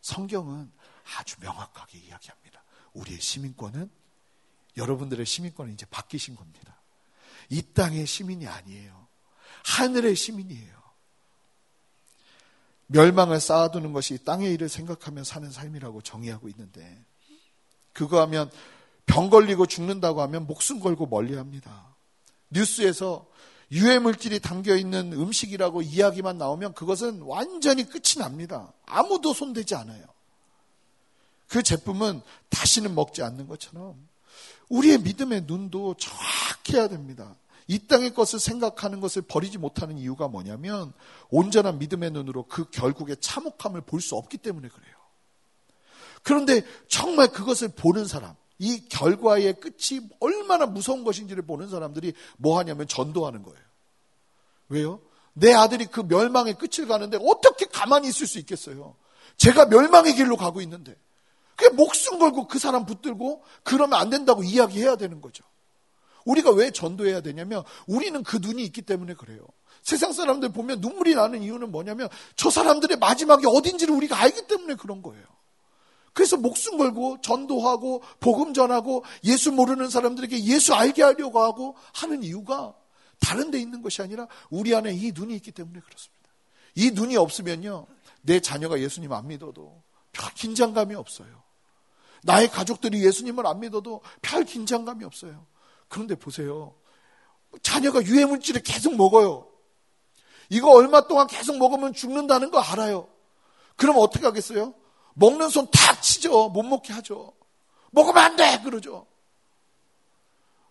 성경은 0.00 0.72
아주 1.16 1.36
명확하게 1.40 1.98
이야기합니다. 1.98 2.62
우리의 2.94 3.20
시민권은 3.20 3.90
여러분들의 4.78 5.26
시민권은 5.26 5.74
이제 5.74 5.86
바뀌신 5.90 6.36
겁니다. 6.36 6.80
이 7.50 7.62
땅의 7.62 8.06
시민이 8.06 8.46
아니에요. 8.46 9.06
하늘의 9.64 10.16
시민이에요. 10.16 10.78
멸망을 12.86 13.38
쌓아두는 13.38 13.92
것이 13.92 14.24
땅의 14.24 14.52
일을 14.54 14.68
생각하며 14.68 15.24
사는 15.24 15.50
삶이라고 15.50 16.00
정의하고 16.00 16.48
있는데 16.48 17.04
그거 17.92 18.20
하면 18.22 18.50
병 19.04 19.28
걸리고 19.28 19.66
죽는다고 19.66 20.22
하면 20.22 20.46
목숨 20.46 20.80
걸고 20.80 21.06
멀리 21.06 21.34
합니다. 21.34 21.94
뉴스에서 22.50 23.26
유해 23.72 23.98
물질이 23.98 24.40
담겨 24.40 24.74
있는 24.76 25.12
음식이라고 25.12 25.82
이야기만 25.82 26.38
나오면 26.38 26.72
그것은 26.72 27.20
완전히 27.22 27.84
끝이 27.84 28.16
납니다. 28.18 28.72
아무도 28.86 29.34
손대지 29.34 29.74
않아요. 29.74 30.04
그 31.48 31.62
제품은 31.62 32.22
다시는 32.48 32.94
먹지 32.94 33.22
않는 33.22 33.46
것처럼 33.46 34.08
우리의 34.68 34.98
믿음의 34.98 35.44
눈도 35.46 35.94
정확해야 35.94 36.88
됩니다. 36.88 37.34
이 37.66 37.86
땅의 37.86 38.14
것을 38.14 38.38
생각하는 38.38 39.00
것을 39.00 39.22
버리지 39.22 39.58
못하는 39.58 39.98
이유가 39.98 40.26
뭐냐면 40.28 40.92
온전한 41.30 41.78
믿음의 41.78 42.10
눈으로 42.12 42.46
그 42.48 42.70
결국의 42.70 43.16
참혹함을 43.20 43.82
볼 43.82 44.00
수 44.00 44.16
없기 44.16 44.38
때문에 44.38 44.68
그래요. 44.68 44.94
그런데 46.22 46.62
정말 46.88 47.28
그것을 47.28 47.68
보는 47.68 48.06
사람, 48.06 48.34
이 48.58 48.88
결과의 48.88 49.60
끝이 49.60 50.00
얼마나 50.20 50.66
무서운 50.66 51.04
것인지를 51.04 51.42
보는 51.44 51.68
사람들이 51.68 52.14
뭐 52.38 52.58
하냐면 52.58 52.88
전도하는 52.88 53.42
거예요. 53.42 53.60
왜요? 54.68 55.00
내 55.34 55.52
아들이 55.52 55.86
그 55.86 56.00
멸망의 56.00 56.54
끝을 56.54 56.88
가는데 56.88 57.18
어떻게 57.20 57.66
가만히 57.66 58.08
있을 58.08 58.26
수 58.26 58.38
있겠어요? 58.38 58.96
제가 59.36 59.66
멸망의 59.66 60.14
길로 60.14 60.36
가고 60.36 60.60
있는데. 60.62 60.96
그 61.58 61.64
목숨 61.70 62.20
걸고 62.20 62.46
그 62.46 62.60
사람 62.60 62.86
붙들고 62.86 63.42
그러면 63.64 63.98
안 63.98 64.10
된다고 64.10 64.44
이야기해야 64.44 64.94
되는 64.94 65.20
거죠. 65.20 65.42
우리가 66.24 66.52
왜 66.52 66.70
전도해야 66.70 67.20
되냐면 67.20 67.64
우리는 67.88 68.22
그 68.22 68.36
눈이 68.40 68.62
있기 68.66 68.82
때문에 68.82 69.14
그래요. 69.14 69.40
세상 69.82 70.12
사람들 70.12 70.52
보면 70.52 70.80
눈물이 70.80 71.16
나는 71.16 71.42
이유는 71.42 71.72
뭐냐면 71.72 72.08
저 72.36 72.48
사람들의 72.48 72.98
마지막이 72.98 73.46
어딘지를 73.46 73.92
우리가 73.92 74.20
알기 74.20 74.46
때문에 74.46 74.76
그런 74.76 75.02
거예요. 75.02 75.24
그래서 76.12 76.36
목숨 76.36 76.78
걸고 76.78 77.20
전도하고 77.22 78.02
복음 78.20 78.54
전하고 78.54 79.04
예수 79.24 79.50
모르는 79.50 79.90
사람들에게 79.90 80.44
예수 80.44 80.74
알게 80.74 81.02
하려고 81.02 81.40
하고 81.40 81.74
하는 81.92 82.22
이유가 82.22 82.72
다른 83.18 83.50
데 83.50 83.58
있는 83.58 83.82
것이 83.82 84.00
아니라 84.00 84.28
우리 84.48 84.76
안에 84.76 84.92
이 84.94 85.10
눈이 85.12 85.34
있기 85.34 85.50
때문에 85.50 85.80
그렇습니다. 85.80 86.30
이 86.76 86.92
눈이 86.92 87.16
없으면요. 87.16 87.88
내 88.22 88.38
자녀가 88.38 88.78
예수님 88.78 89.12
안 89.12 89.26
믿어도 89.26 89.82
별 90.12 90.32
긴장감이 90.34 90.94
없어요. 90.94 91.47
나의 92.22 92.50
가족들이 92.50 93.04
예수님을 93.04 93.46
안 93.46 93.60
믿어도 93.60 94.00
별 94.22 94.44
긴장감이 94.44 95.04
없어요. 95.04 95.46
그런데 95.88 96.14
보세요. 96.14 96.74
자녀가 97.62 98.02
유해물질을 98.02 98.62
계속 98.62 98.94
먹어요. 98.96 99.48
이거 100.50 100.70
얼마 100.72 101.06
동안 101.06 101.26
계속 101.26 101.58
먹으면 101.58 101.92
죽는다는 101.92 102.50
거 102.50 102.58
알아요. 102.58 103.08
그럼 103.76 103.96
어떻게 103.98 104.24
하겠어요? 104.26 104.74
먹는 105.14 105.48
손 105.48 105.68
탁 105.70 106.02
치죠. 106.02 106.48
못 106.50 106.62
먹게 106.62 106.92
하죠. 106.92 107.32
먹으면 107.90 108.22
안 108.22 108.36
돼! 108.36 108.60
그러죠. 108.62 109.06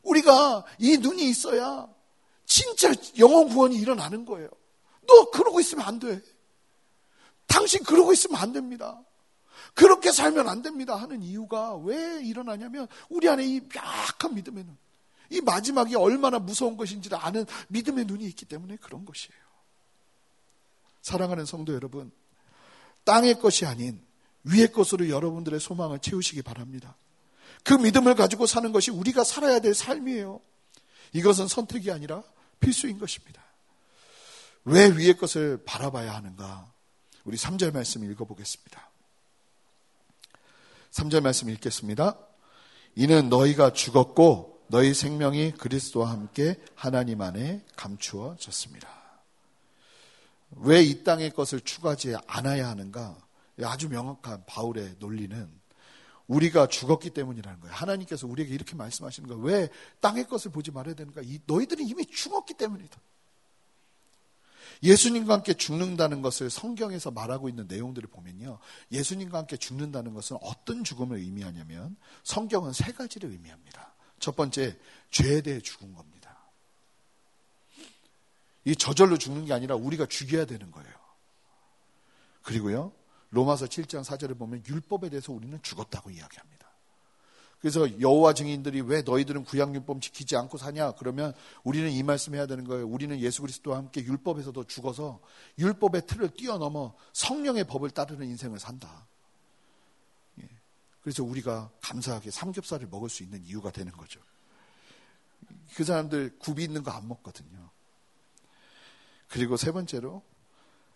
우리가 0.04 0.64
이 0.78 0.98
눈이 0.98 1.28
있어야 1.30 1.88
진짜 2.46 2.94
영혼 3.18 3.50
구원이 3.50 3.76
일어나는 3.76 4.26
거예요. 4.26 4.50
너 5.08 5.32
그러고 5.32 5.60
있으면 5.60 5.86
안 5.86 6.00
돼. 6.00 6.22
당신 7.48 7.84
그러고 7.84 8.14
있으면 8.14 8.40
안 8.40 8.54
됩니다. 8.54 9.02
그렇게 9.74 10.12
살면 10.12 10.48
안 10.48 10.62
됩니다 10.62 10.96
하는 10.96 11.22
이유가 11.22 11.76
왜 11.76 12.22
일어나냐면 12.24 12.88
우리 13.10 13.30
안에 13.30 13.46
이 13.46 13.62
약한 13.76 14.34
믿음의 14.34 14.64
눈, 14.64 14.78
이 15.30 15.42
마지막이 15.42 15.96
얼마나 15.96 16.40
무서운 16.40 16.78
것인지를 16.78 17.18
아는 17.20 17.46
믿음의 17.70 18.06
눈이 18.06 18.26
있기 18.26 18.46
때문에 18.46 18.78
그런 18.78 19.06
것이에요. 19.06 19.40
사랑하는 21.02 21.46
성도 21.46 21.74
여러분, 21.74 22.12
땅의 23.04 23.40
것이 23.40 23.66
아닌 23.66 24.02
위의 24.44 24.72
것으로 24.72 25.10
여러분들의 25.10 25.60
소망을 25.60 26.00
채우시기 26.00 26.42
바랍니다. 26.42 26.96
그 27.64 27.74
믿음을 27.74 28.16
가지고 28.16 28.46
사는 28.46 28.72
것이 28.72 28.92
우리가 28.92 29.24
살아야 29.24 29.60
될 29.60 29.74
삶이에요. 29.74 30.40
이것은 31.14 31.48
선택이 31.48 31.92
아니라 31.92 32.24
필수인 32.60 33.00
것입니다. 33.00 33.42
왜 34.66 34.88
위의 34.90 35.18
것을 35.18 35.64
바라봐야 35.66 36.14
하는가? 36.14 36.72
우리 37.24 37.38
3절 37.38 37.74
말씀 37.74 38.10
읽어보겠습니다. 38.10 38.87
3절 40.98 41.22
말씀 41.22 41.48
읽겠습니다. 41.50 42.18
이는 42.96 43.30
너희가 43.30 43.72
죽었고 43.72 44.64
너희 44.70 44.96
생명이 44.96 45.52
그리스도와 45.52 46.10
함께 46.10 46.60
하나님 46.74 47.22
안에 47.22 47.64
감추어졌습니다. 47.76 48.90
왜 50.56 50.82
이 50.82 51.04
땅의 51.04 51.32
것을 51.32 51.62
추가하지 51.62 52.16
않아야 52.26 52.68
하는가? 52.70 53.16
아주 53.64 53.90
명확한 53.90 54.46
바울의 54.48 54.96
논리는 54.98 55.48
우리가 56.26 56.68
죽었기 56.68 57.12
때문이라는 57.12 57.60
거예요. 57.60 57.76
하나님께서 57.76 58.26
우리에게 58.26 58.54
이렇게 58.56 58.76
말씀하시는 58.76 59.30
거예요. 59.30 59.44
왜 59.44 59.70
땅의 60.00 60.28
것을 60.28 60.52
보지 60.52 60.72
말아야 60.72 60.96
되는가? 60.96 61.22
너희들이 61.46 61.86
이미 61.86 62.06
죽었기 62.08 62.56
때문이다. 62.56 63.00
예수님과 64.84 65.34
함께 65.34 65.54
죽는다는 65.54 66.22
것을 66.22 66.50
성경에서 66.50 67.12
말하고 67.12 67.50
있는 67.50 67.68
내용들을 67.68 68.10
보면요. 68.10 68.60
예수님과 68.92 69.40
함께 69.40 69.58
죽는다는 69.58 70.14
것은 70.14 70.38
어떤 70.42 70.84
죽음을 70.84 71.18
의미하냐면 71.18 71.96
성경은 72.24 72.74
세 72.74 72.92
가지를 72.92 73.32
의미합니다. 73.32 73.94
첫 74.20 74.36
번째, 74.36 74.78
죄에 75.12 75.42
대해 75.42 75.60
죽은 75.60 75.94
겁니다. 75.94 76.38
이 78.66 78.76
저절로 78.76 79.18
죽는 79.18 79.46
게 79.46 79.54
아니라 79.54 79.76
우리가 79.76 80.06
죽여야 80.08 80.46
되는 80.46 80.72
거예요. 80.72 80.94
그리고요, 82.42 82.92
로마서 83.30 83.66
7장 83.66 84.04
4절을 84.04 84.38
보면 84.38 84.64
율법에 84.68 85.10
대해서 85.10 85.32
우리는 85.34 85.62
죽었다고 85.62 86.12
이야기합니다. 86.12 86.57
그래서 87.68 88.00
여호와 88.00 88.34
증인들이 88.34 88.80
왜 88.80 89.02
너희들은 89.02 89.44
구약율법 89.44 90.02
지키지 90.02 90.38
않고 90.38 90.58
사냐? 90.58 90.94
그러면 90.94 91.34
우리는 91.66 91.92
이 91.92 92.02
말씀해야 92.02 92.46
되는 92.46 92.64
거예요. 92.64 92.88
우리는 92.88 93.20
예수 93.20 93.42
그리스도와 93.42 93.76
함께 93.76 94.02
율법에서도 94.06 94.64
죽어서 94.68 95.20
율법의 95.60 96.08
틀을 96.08 96.30
뛰어넘어 96.30 96.96
성령의 97.12 97.66
법을 97.66 97.90
따르는 97.90 98.26
인생을 98.26 98.58
산다. 98.58 99.06
예. 100.40 100.48
그래서 101.02 101.26
우리가 101.26 101.70
감사하게 101.82 102.32
삼겹살을 102.32 102.88
먹을 102.88 103.10
수 103.10 103.24
있는 103.24 103.44
이유가 103.44 103.70
되는 103.70 103.92
거죠. 103.92 104.22
그 105.76 105.84
사람들 105.84 106.40
굽이 106.40 106.64
있는 106.64 106.84
거 106.84 106.92
안 106.92 107.06
먹거든요. 107.06 107.70
그리고 109.28 109.58
세 109.58 109.74
번째로 109.74 110.24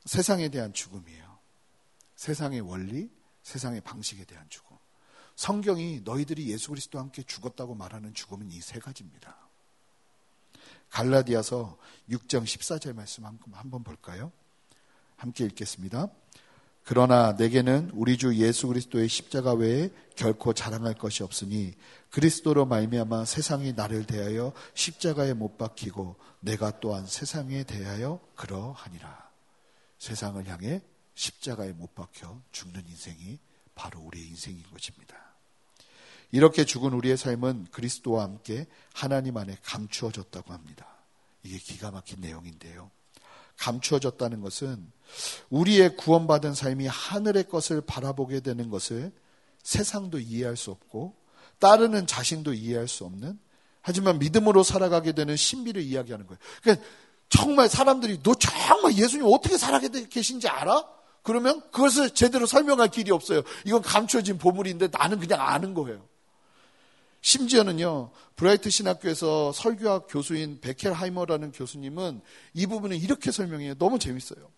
세상에 0.06 0.48
대한 0.48 0.72
죽음이에요. 0.72 1.38
세상의 2.16 2.62
원리, 2.62 3.10
세상의 3.44 3.82
방식에 3.82 4.24
대한 4.24 4.48
죽음. 4.48 4.71
성경이 5.42 6.02
너희들이 6.04 6.52
예수 6.52 6.70
그리스도와 6.70 7.04
함께 7.04 7.24
죽었다고 7.24 7.74
말하는 7.74 8.14
죽음은 8.14 8.52
이 8.52 8.62
세 8.62 8.78
가지입니다. 8.78 9.36
갈라디아서 10.92 11.80
6장 12.12 12.44
14절 12.44 12.94
말씀 12.94 13.26
한번 13.26 13.84
볼까요? 13.84 14.32
함께 15.16 15.46
읽겠습니다. 15.46 16.10
그러나 16.84 17.32
내게는 17.32 17.90
우리 17.96 18.20
주 18.20 18.36
예수 18.36 18.68
그리스도의 18.68 19.10
십자가 19.10 19.54
외에 19.54 19.90
결코 20.16 20.54
자랑할 20.54 20.94
것이 20.94 21.24
없으니 21.24 21.74
그리스도로 22.12 22.68
말미암아 22.68 23.26
세상이 23.26 23.74
나를 23.74 24.06
대하여 24.06 24.54
십자가에 24.76 25.34
못 25.34 25.58
박히고 25.58 26.18
내가 26.42 26.80
또한 26.80 27.08
세상에 27.08 27.64
대하여 27.64 28.20
그러하니라. 28.36 29.32
세상을 29.98 30.46
향해 30.48 30.84
십자가에 31.16 31.72
못 31.72 31.96
박혀 31.96 32.40
죽는 32.52 32.88
인생이 32.88 33.40
바로 33.74 34.02
우리의 34.02 34.28
인생인 34.28 34.62
것입니다. 34.72 35.31
이렇게 36.32 36.64
죽은 36.66 36.94
우리의 36.94 37.18
삶은 37.18 37.68
그리스도와 37.72 38.24
함께 38.24 38.68
하나님 38.94 39.38
안에 39.38 39.58
감추어졌다고 39.64 40.54
합니다. 40.54 40.88
이게 41.44 41.58
기가 41.58 41.92
막힌 41.92 42.22
내용인데요. 42.22 42.90
감추어졌다는 43.58 44.42
것은 44.42 44.92
우리의 45.50 45.98
구원받은 45.98 46.54
삶이 46.54 46.88
하늘의 46.88 47.50
것을 47.50 47.82
바라보게 47.82 48.40
되는 48.40 48.70
것을 48.70 49.12
세상도 49.62 50.20
이해할 50.20 50.58
수 50.58 50.72
없고 50.72 51.16
따르는 51.60 52.08
자신도 52.08 52.54
이해할 52.54 52.88
수 52.88 53.06
없는 53.06 53.38
하지만 53.82 54.20
믿음으로 54.20 54.64
살아가게 54.64 55.12
되는 55.12 55.36
신비를 55.36 55.82
이야기하는 55.82 56.28
거예요. 56.28 56.40
그러니까 56.62 56.86
정말 57.30 57.70
사람들이 57.70 58.22
너 58.24 58.34
정말 58.36 58.94
예수님 58.96 59.26
어떻게 59.26 59.58
살아계 59.58 59.90
계신지 60.08 60.48
알아? 60.48 60.86
그러면 61.24 61.62
그것을 61.72 62.12
제대로 62.12 62.46
설명할 62.46 62.90
길이 62.90 63.12
없어요. 63.12 63.42
이건 63.66 63.82
감춰진 63.82 64.38
보물인데 64.38 64.90
나는 64.92 65.20
그냥 65.20 65.42
아는 65.42 65.74
거예요. 65.74 66.11
심지어는요, 67.22 68.12
브라이트 68.36 68.70
신학교에서 68.70 69.52
설교학 69.54 70.08
교수인 70.10 70.60
베켈하이머라는 70.62 71.52
교수님은 71.52 72.22
이 72.54 72.66
부분을 72.66 73.02
이렇게 73.02 73.32
설명해요. 73.32 73.76
너무 73.76 74.00
재밌어요. 74.00 74.50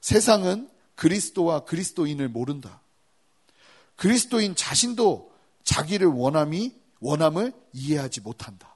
세상은 0.00 0.68
그리스도와 0.94 1.60
그리스도인을 1.60 2.28
모른다. 2.28 2.80
그리스도인 3.96 4.56
자신도 4.56 5.30
자기를 5.64 6.06
원함이, 6.06 6.74
원함을 7.00 7.52
이해하지 7.72 8.22
못한다. 8.22 8.74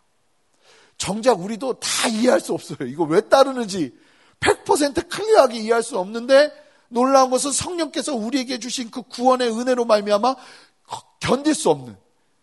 정작 0.99 1.41
우리도 1.41 1.81
다 1.81 2.09
이해할 2.09 2.41
수 2.41 2.53
없어요. 2.53 2.87
이거 2.87 3.05
왜 3.05 3.23
따르는지 3.23 3.95
100% 4.41 5.09
클리어하게 5.09 5.59
이해할 5.61 5.83
수 5.83 5.99
없는데 5.99 6.53
놀라운 6.89 7.31
것은 7.31 7.53
성령께서 7.53 8.15
우리에게 8.15 8.59
주신 8.59 8.91
그 8.91 9.03
구원의 9.03 9.51
은혜로 9.51 9.87
말미암아 9.87 10.37
견딜 11.21 11.55
수 11.55 11.71
없는 11.71 11.97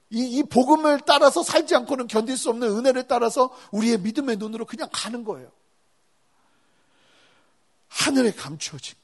이, 0.10 0.38
이 0.38 0.44
복음을 0.44 1.02
따라서 1.06 1.44
살지 1.44 1.76
않고는 1.76 2.08
견딜 2.08 2.38
수 2.38 2.50
없는 2.50 2.70
은혜를 2.78 3.08
따라서 3.08 3.56
우리의 3.72 4.00
믿음의 4.00 4.38
눈으로 4.38 4.66
그냥 4.66 4.90
가는 4.92 5.24
거예요. 5.24 5.52
하늘에 7.88 8.32
감추어진 8.32 8.96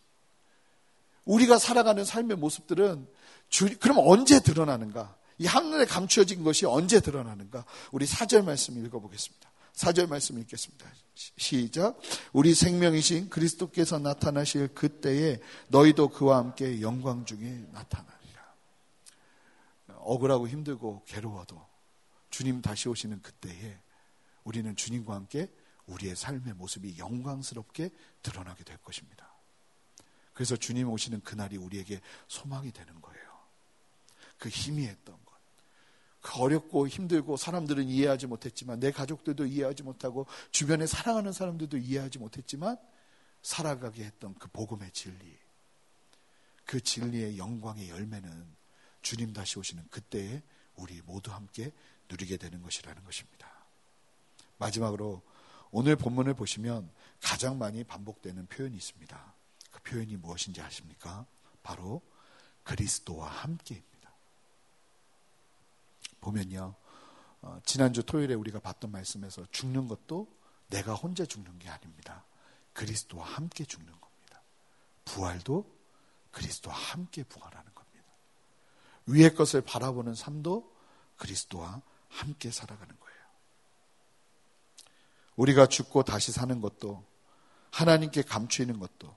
우리가 1.26 1.58
살아가는 1.58 2.04
삶의 2.04 2.38
모습들은 2.38 3.08
주, 3.50 3.78
그럼 3.80 3.98
언제 4.00 4.40
드러나는가? 4.40 5.16
이 5.38 5.46
하늘에 5.46 5.86
감추어진 5.86 6.44
것이 6.44 6.66
언제 6.66 7.00
드러나는가? 7.00 7.66
우리 7.92 8.06
사절 8.06 8.44
말씀 8.44 8.84
읽어보겠습니다. 8.84 9.52
사절 9.74 10.08
말씀 10.08 10.40
읽겠습니다. 10.40 10.86
시작. 11.16 12.00
우리 12.32 12.54
생명이신 12.54 13.30
그리스도께서 13.30 14.00
나타나실 14.00 14.70
그때에 14.70 15.40
너희도 15.68 16.10
그와 16.10 16.38
함께 16.38 16.82
영광 16.82 17.26
중에 17.26 17.66
나타나리라. 17.72 18.13
억울하고 20.06 20.48
힘들고 20.48 21.04
괴로워도 21.06 21.66
주님 22.30 22.62
다시 22.62 22.90
오시는 22.90 23.22
그때에 23.22 23.80
우리는 24.44 24.76
주님과 24.76 25.14
함께 25.14 25.52
우리의 25.86 26.16
삶의 26.16 26.54
모습이 26.54 26.98
영광스럽게 26.98 27.92
드러나게 28.22 28.64
될 28.64 28.78
것입니다. 28.78 29.32
그래서 30.34 30.56
주님 30.56 30.90
오시는 30.90 31.22
그날이 31.22 31.58
우리에게 31.58 32.02
소망이 32.28 32.72
되는 32.72 33.00
거예요. 33.02 33.24
그 34.38 34.50
희미했던 34.50 35.16
것. 35.26 35.34
그 36.22 36.40
어렵고 36.40 36.88
힘들고 36.88 37.38
사람들은 37.38 37.84
이해하지 37.84 38.28
못했지만 38.28 38.80
내 38.80 38.92
가족들도 38.92 39.46
이해하지 39.46 39.84
못하고 39.84 40.26
주변에 40.52 40.88
사랑하는 40.88 41.34
사람들도 41.34 41.78
이해하지 41.78 42.18
못했지만 42.18 42.78
살아가게 43.42 44.06
했던 44.06 44.34
그 44.36 44.48
복음의 44.48 44.92
진리. 44.92 45.38
그 46.66 46.82
진리의 46.82 47.38
영광의 47.38 47.90
열매는 47.90 48.63
주님 49.04 49.34
다시 49.34 49.60
오시는 49.60 49.88
그때에 49.90 50.42
우리 50.76 51.02
모두 51.04 51.32
함께 51.32 51.72
누리게 52.10 52.38
되는 52.38 52.64
것이라는 52.64 53.04
것입니다. 53.04 53.48
마지막으로 54.58 55.22
오늘 55.72 55.96
본문을 55.96 56.34
보시면 56.34 56.90
가장 57.22 57.58
많이 57.58 57.84
반복되는 57.84 58.48
표현이 58.48 58.76
있습니다. 58.76 59.34
그 59.72 59.82
표현이 59.84 60.18
무엇인지 60.18 60.62
아십니까? 60.62 61.26
바로 61.62 62.02
그리스도와 62.64 63.28
함께입니다. 63.30 64.12
보면요. 66.22 66.76
어, 67.42 67.60
지난주 67.66 68.04
토요일에 68.04 68.34
우리가 68.36 68.60
봤던 68.60 68.92
말씀에서 68.92 69.46
죽는 69.52 69.88
것도 69.88 70.28
내가 70.70 70.94
혼자 70.94 71.26
죽는 71.26 71.60
게 71.60 71.70
아닙니다. 71.70 72.24
그리스도와 72.74 73.26
함께 73.26 73.66
죽는 73.66 73.92
겁니다. 73.92 74.42
부활도 75.06 75.70
그리스도와 76.32 76.76
함께 76.76 77.24
부활하는. 77.24 77.73
위의 79.06 79.36
것을 79.36 79.62
바라보는 79.62 80.16
삶도 80.16 80.72
그리스도와 81.18 81.82
함께 82.08 82.52
살아가는 82.52 82.88
거예요. 83.00 83.18
우리가 85.36 85.68
죽고 85.68 86.04
다시 86.04 86.32
사는 86.32 86.62
것도 86.62 87.04
하나님께 87.72 88.22
감추이는 88.22 88.80
것도 88.80 89.16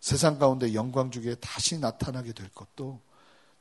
세상 0.00 0.38
가운데 0.38 0.74
영광 0.74 1.10
주기에 1.10 1.36
다시 1.36 1.78
나타나게 1.78 2.32
될 2.32 2.48
것도 2.50 3.00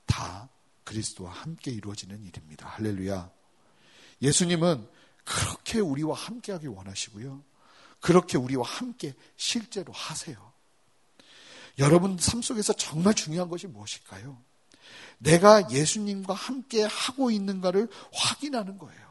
다 0.06 0.50
그리스도와 0.84 1.32
함께 1.32 1.72
이루어지는 1.72 2.24
일입니다. 2.24 2.68
할렐루야. 2.68 3.32
예수님은 4.22 4.90
그렇게 5.24 5.80
우리와 5.80 6.16
함께 6.16 6.52
하기 6.52 6.68
원하시고요. 6.68 7.44
그렇게 8.02 8.38
우리와 8.38 8.68
함께 8.68 9.14
실제로 9.38 9.94
하세요. 9.94 10.52
여러분 11.80 12.18
삶 12.18 12.42
속에서 12.42 12.74
정말 12.74 13.14
중요한 13.14 13.50
것이 13.50 13.68
무엇일까요? 13.68 14.38
내가 15.18 15.70
예수님과 15.70 16.34
함께 16.34 16.84
하고 16.84 17.32
있는가를 17.32 17.88
확인하는 18.14 18.78
거예요. 18.78 19.02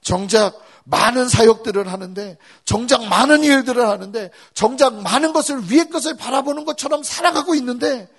정작 0.00 0.60
많은 0.84 1.28
사역들을 1.28 1.90
하는데, 1.90 2.38
정작 2.64 3.04
많은 3.04 3.44
일들을 3.44 3.86
하는데, 3.86 4.30
정작 4.52 4.94
많은 5.00 5.32
것을 5.32 5.70
위의 5.70 5.88
것을 5.90 6.16
바라보는 6.16 6.64
것처럼 6.64 7.02
살아가고 7.02 7.54
있는데, 7.54 8.12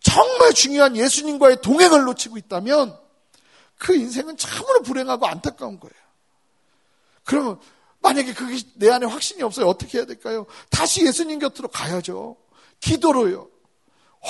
정말 0.00 0.54
중요한 0.54 0.96
예수님과의 0.96 1.60
동행을 1.60 2.04
놓치고 2.04 2.38
있다면, 2.38 2.96
그 3.78 3.94
인생은 3.94 4.36
참으로 4.36 4.82
불행하고 4.82 5.26
안타까운 5.26 5.80
거예요. 5.80 5.94
그러면, 7.24 7.60
만약에 8.00 8.32
그게 8.32 8.62
내 8.76 8.90
안에 8.90 9.06
확신이 9.06 9.42
없어요. 9.42 9.66
어떻게 9.66 9.98
해야 9.98 10.06
될까요? 10.06 10.46
다시 10.70 11.04
예수님 11.04 11.40
곁으로 11.40 11.68
가야죠. 11.68 12.36
기도로요. 12.80 13.48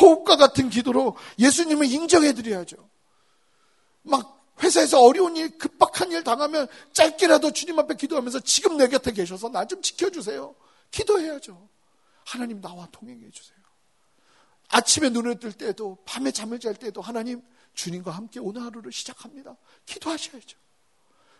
호흡과 0.00 0.36
같은 0.36 0.70
기도로 0.70 1.16
예수님을 1.38 1.86
인정해 1.86 2.32
드려야죠. 2.32 2.76
막 4.02 4.36
회사에서 4.62 5.00
어려운 5.00 5.36
일, 5.36 5.56
급박한 5.56 6.10
일 6.10 6.24
당하면 6.24 6.66
짧게라도 6.92 7.52
주님 7.52 7.78
앞에 7.78 7.94
기도하면서 7.94 8.40
지금 8.40 8.76
내 8.76 8.88
곁에 8.88 9.12
계셔서 9.12 9.50
나 9.50 9.64
좀 9.66 9.80
지켜주세요. 9.82 10.54
기도해야죠. 10.90 11.68
하나님 12.24 12.60
나와 12.60 12.88
동행해 12.90 13.30
주세요. 13.30 13.58
아침에 14.68 15.08
눈을 15.10 15.38
뜰 15.38 15.52
때도 15.52 15.98
밤에 16.04 16.30
잠을 16.30 16.58
잘 16.60 16.74
때도 16.74 17.00
하나님 17.00 17.42
주님과 17.74 18.10
함께 18.10 18.40
오늘 18.40 18.62
하루를 18.62 18.92
시작합니다. 18.92 19.56
기도하셔야죠. 19.86 20.58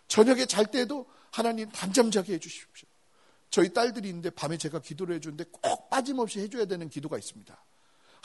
저녁에 0.06 0.46
잘 0.46 0.66
때도 0.70 1.06
하나님 1.30 1.68
단잠 1.70 2.10
자게 2.10 2.34
해 2.34 2.38
주십시오. 2.38 2.88
저희 3.50 3.72
딸들이 3.72 4.08
있는데 4.08 4.30
밤에 4.30 4.56
제가 4.56 4.80
기도를 4.80 5.16
해 5.16 5.20
주는데 5.20 5.44
꼭 5.50 5.90
빠짐없이 5.90 6.40
해 6.40 6.48
줘야 6.48 6.64
되는 6.64 6.88
기도가 6.88 7.18
있습니다. 7.18 7.64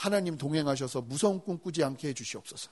하나님 0.04 0.36
동행하셔서 0.36 1.00
무서운 1.00 1.40
꿈 1.40 1.58
꾸지 1.58 1.82
않게 1.82 2.08
해주시옵소서. 2.08 2.70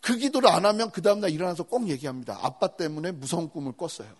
그 0.00 0.16
기도를 0.16 0.48
안 0.48 0.64
하면 0.64 0.92
그 0.92 1.02
다음날 1.02 1.30
일어나서 1.30 1.64
꼭 1.64 1.88
얘기합니다. 1.88 2.38
아빠 2.40 2.68
때문에 2.68 3.10
무서운 3.10 3.48
꿈을 3.48 3.72
꿨어요. 3.72 4.14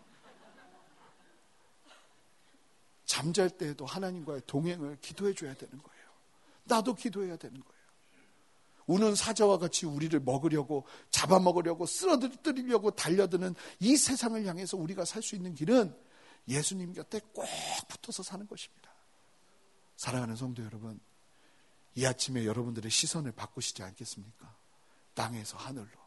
잠잘 3.04 3.48
때에도 3.50 3.86
하나님과의 3.86 4.42
동행을 4.44 4.98
기도해 5.02 5.34
줘야 5.34 5.54
되는 5.54 5.78
거예요. 5.78 6.04
나도 6.64 6.94
기도해야 6.94 7.36
되는 7.36 7.60
거예요. 7.60 7.74
우는 8.86 9.14
사자와 9.14 9.58
같이 9.58 9.86
우리를 9.86 10.18
먹으려고 10.18 10.86
잡아먹으려고 11.10 11.86
쓰러뜨리려고 11.86 12.90
달려드는 12.90 13.54
이 13.78 13.96
세상을 13.96 14.44
향해서 14.44 14.76
우리가 14.78 15.04
살 15.04 15.22
수 15.22 15.36
있는 15.36 15.54
길은 15.54 15.96
예수님 16.48 16.92
곁에 16.92 17.20
꼭 17.32 17.46
붙어서 17.88 18.24
사는 18.24 18.44
것입니다. 18.48 18.92
사랑하는 19.96 20.34
성도 20.34 20.64
여러분, 20.64 20.98
이 21.94 22.06
아침에 22.06 22.44
여러분들의 22.44 22.90
시선을 22.90 23.32
바꾸시지 23.32 23.82
않겠습니까? 23.82 24.54
땅에서 25.14 25.56
하늘로. 25.56 26.04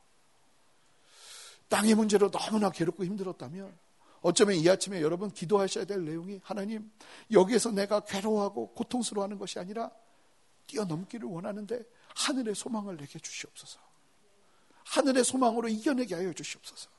땅의 1.69 1.95
문제로 1.95 2.30
너무나 2.32 2.69
괴롭고 2.69 3.06
힘들었다면 3.06 3.78
어쩌면 4.21 4.56
이 4.56 4.69
아침에 4.69 5.02
여러분 5.02 5.32
기도하셔야 5.32 5.86
될 5.86 6.04
내용이 6.04 6.41
하나님 6.43 6.91
여기에서 7.32 7.71
내가 7.71 8.02
괴로워하고 8.02 8.73
고통스러워하는 8.73 9.38
것이 9.38 9.60
아니라 9.60 9.91
뛰어넘기를 10.65 11.28
원하는데 11.30 11.84
하늘의 12.15 12.56
소망을 12.56 12.97
내게 12.97 13.19
주시옵소서. 13.19 13.80
하늘의 14.86 15.23
소망으로 15.23 15.67
이겨내게 15.67 16.15
하여 16.15 16.34
주시옵소서. 16.34 16.89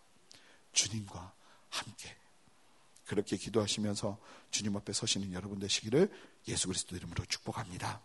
주님과 0.73 1.33
함께 1.71 2.17
그렇게 3.07 3.37
기도하시면서 3.37 4.19
주님 4.51 4.77
앞에 4.77 4.93
서시는 4.93 5.33
여러분 5.33 5.59
되시기를 5.59 6.11
예수 6.49 6.69
그리스도 6.69 6.95
이름으로 6.97 7.25
축복합니다. 7.25 8.03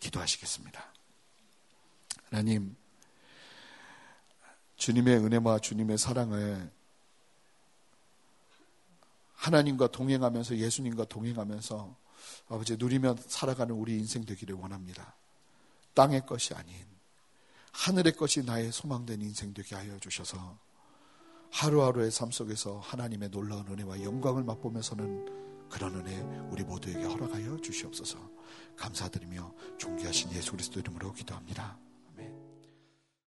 기도하시겠습니다. 0.00 0.92
하나님 2.30 2.76
주님의 4.76 5.16
은혜와 5.18 5.58
주님의 5.58 5.98
사랑을 5.98 6.70
하나님과 9.34 9.88
동행하면서 9.88 10.56
예수님과 10.56 11.04
동행하면서 11.06 11.96
아버지 12.48 12.76
누리며 12.76 13.16
살아가는 13.26 13.74
우리 13.74 13.98
인생 13.98 14.24
되기를 14.24 14.54
원합니다. 14.56 15.14
땅의 15.94 16.26
것이 16.26 16.54
아닌 16.54 16.74
하늘의 17.72 18.16
것이 18.16 18.42
나의 18.42 18.72
소망된 18.72 19.20
인생 19.22 19.52
되게 19.54 19.74
하여 19.74 19.98
주셔서 19.98 20.58
하루하루의 21.52 22.10
삶 22.10 22.30
속에서 22.30 22.80
하나님의 22.80 23.30
놀라운 23.30 23.66
은혜와 23.68 24.02
영광을 24.02 24.42
맛보면서는 24.44 25.45
그런 25.68 25.94
은혜 25.96 26.20
우리 26.50 26.62
모두에게 26.64 27.02
허락하여 27.04 27.58
주시옵소서. 27.58 28.18
감사드리며 28.76 29.54
존귀하신 29.78 30.32
예수 30.32 30.52
그리스도 30.52 30.80
이름으로 30.80 31.12
기도합니다. 31.12 31.78